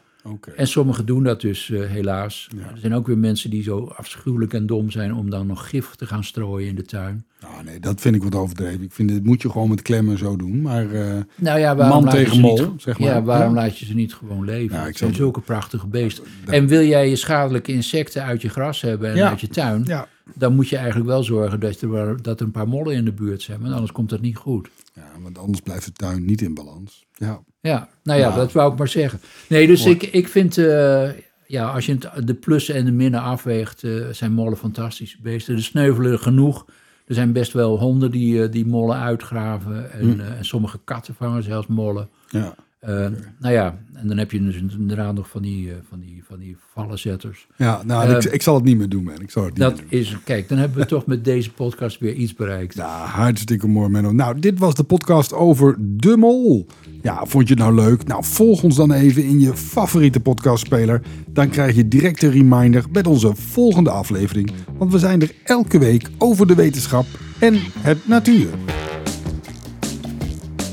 En 0.55 0.67
sommigen 0.67 1.05
doen 1.05 1.23
dat 1.23 1.41
dus 1.41 1.69
eh, 1.69 1.85
helaas. 1.85 2.47
Er 2.73 2.77
zijn 2.79 2.93
ook 2.95 3.07
weer 3.07 3.17
mensen 3.17 3.49
die 3.49 3.63
zo 3.63 3.85
afschuwelijk 3.95 4.53
en 4.53 4.65
dom 4.65 4.91
zijn 4.91 5.13
om 5.13 5.29
dan 5.29 5.47
nog 5.47 5.69
gif 5.69 5.95
te 5.95 6.05
gaan 6.05 6.23
strooien 6.23 6.69
in 6.69 6.75
de 6.75 6.81
tuin. 6.83 7.25
Nou, 7.41 7.63
nee, 7.63 7.79
dat 7.79 8.01
vind 8.01 8.15
ik 8.15 8.23
wat 8.23 8.35
overdreven. 8.35 8.81
Ik 8.81 8.91
vind, 8.91 9.09
dit 9.09 9.23
moet 9.23 9.41
je 9.41 9.49
gewoon 9.49 9.69
met 9.69 9.81
klemmen 9.81 10.17
zo 10.17 10.35
doen. 10.35 10.61
Maar 10.61 10.91
eh, 10.91 11.13
Nou 11.35 11.59
ja, 11.59 11.75
waarom 11.75 11.95
Man 11.95 12.03
laat 12.03 12.13
je 12.13 12.19
tegen 12.19 12.35
ze 12.35 12.41
mol, 12.41 12.57
niet, 12.71 12.81
zeg 12.81 12.99
maar. 12.99 13.07
Ja, 13.09 13.23
waarom 13.23 13.55
Ja. 13.55 13.61
laat 13.61 13.77
je 13.77 13.85
ze 13.85 13.93
niet 13.93 14.13
gewoon 14.13 14.45
leven? 14.45 14.63
Ik 14.79 14.85
het 14.85 14.97
zijn 14.97 15.09
zou- 15.09 15.13
zulke 15.13 15.41
prachtige 15.41 15.87
beesten. 15.87 16.23
En 16.45 16.67
wil 16.67 16.81
jij 16.83 17.09
je 17.09 17.15
schadelijke 17.15 17.71
insecten 17.71 18.23
uit 18.23 18.41
je 18.41 18.49
gras 18.49 18.81
hebben 18.81 19.09
en 19.09 19.15
Ja. 19.15 19.29
uit 19.29 19.41
je 19.41 19.47
tuin, 19.47 19.83
ja. 19.85 20.07
dan 20.35 20.55
moet 20.55 20.69
je 20.69 20.75
eigenlijk 20.77 21.07
wel 21.07 21.23
zorgen 21.23 21.59
dat 21.59 21.81
er, 21.81 22.21
dat 22.21 22.39
er 22.39 22.45
een 22.45 22.51
paar 22.51 22.67
mollen 22.67 22.95
in 22.95 23.05
de 23.05 23.11
buurt 23.13 23.41
zijn, 23.41 23.61
want 23.61 23.73
anders 23.73 23.91
komt 23.91 24.09
dat 24.09 24.21
niet 24.21 24.37
goed. 24.37 24.69
Ja, 24.97 25.21
want 25.21 25.37
anders 25.37 25.61
blijft 25.61 25.85
de 25.85 25.91
tuin 25.91 26.25
niet 26.25 26.41
in 26.41 26.53
balans. 26.53 27.05
Ja, 27.13 27.43
Ja, 27.61 27.89
nou 28.03 28.19
ja, 28.19 28.27
Nou. 28.27 28.39
dat 28.39 28.51
wou 28.51 28.71
ik 28.71 28.77
maar 28.77 28.87
zeggen. 28.87 29.19
Nee, 29.49 29.67
dus 29.67 29.85
ik, 29.85 30.03
ik 30.03 30.27
vind, 30.27 30.57
eh, 30.57 31.09
ja, 31.47 31.69
als 31.71 31.85
je 31.85 31.97
het, 31.99 32.27
de 32.27 32.33
plussen 32.33 32.75
en 32.75 32.85
de 32.85 32.91
minnen 32.91 33.21
afweegt, 33.21 33.83
eh, 33.83 34.07
zijn 34.11 34.31
mollen 34.33 34.57
fantastische 34.57 35.17
beesten. 35.21 35.55
Er 35.55 35.63
sneuvelen 35.63 36.11
er 36.11 36.19
genoeg. 36.19 36.65
Er 37.05 37.15
zijn 37.15 37.31
best 37.31 37.53
wel 37.53 37.79
honden 37.79 38.11
die, 38.11 38.43
eh, 38.43 38.51
die 38.51 38.65
mollen 38.65 38.97
uitgraven. 38.97 39.91
En, 39.91 40.11
Hm. 40.13 40.19
eh, 40.19 40.37
en 40.37 40.45
sommige 40.45 40.79
katten 40.83 41.15
vangen 41.15 41.43
zelfs 41.43 41.67
mollen. 41.67 42.09
ja. 42.29 42.55
Eh, 42.79 43.07
nou 43.39 43.53
ja, 43.53 43.77
en 43.93 44.07
dan 44.07 44.17
heb 44.17 44.31
je 44.31 44.43
dus 44.43 44.55
inderdaad 44.55 45.13
nog 45.13 45.29
van 45.29 45.41
die, 45.41 45.67
uh, 45.67 45.73
van 45.89 45.99
die, 45.99 46.23
van 46.27 46.39
die 46.39 46.57
vallenzetters. 46.73 47.47
Ja, 47.55 47.81
nou, 47.85 48.15
ik, 48.15 48.23
ik, 48.23 48.41
zal 48.41 48.55
het 48.55 48.63
niet 48.63 48.77
meer 48.77 48.89
doen, 48.89 49.03
man. 49.03 49.21
Ik 49.21 49.31
zal 49.31 49.43
het 49.43 49.51
niet 49.51 49.61
dat 49.61 49.81
is, 49.87 50.17
kijk, 50.23 50.49
dan 50.49 50.57
hebben 50.57 50.77
we 50.77 50.85
toch 50.85 51.05
met 51.05 51.25
deze 51.25 51.51
podcast 51.51 51.99
weer 51.99 52.13
iets 52.13 52.33
bereikt. 52.33 52.75
Ja, 52.75 53.05
hartstikke 53.05 53.67
mooi, 53.67 53.89
Menno. 53.89 54.11
Nou, 54.11 54.39
dit 54.39 54.59
was 54.59 54.75
de 54.75 54.83
podcast 54.83 55.33
over 55.33 55.75
De 55.79 56.17
Mol. 56.17 56.65
Ja, 57.01 57.25
vond 57.25 57.47
je 57.47 57.53
het 57.53 57.63
nou 57.63 57.75
leuk? 57.75 58.07
Nou, 58.07 58.23
volg 58.23 58.63
ons 58.63 58.75
dan 58.75 58.91
even 58.91 59.23
in 59.23 59.39
je 59.39 59.55
favoriete 59.55 60.19
podcastspeler. 60.19 61.01
Dan 61.27 61.49
krijg 61.49 61.75
je 61.75 61.87
direct 61.87 62.23
een 62.23 62.31
reminder 62.31 62.85
met 62.91 63.07
onze 63.07 63.35
volgende 63.35 63.89
aflevering. 63.89 64.51
Want 64.77 64.91
we 64.91 64.99
zijn 64.99 65.21
er 65.21 65.31
elke 65.43 65.79
week 65.79 66.09
over 66.17 66.47
de 66.47 66.55
wetenschap 66.55 67.05
en 67.39 67.55
het 67.79 68.07
natuur. 68.07 68.49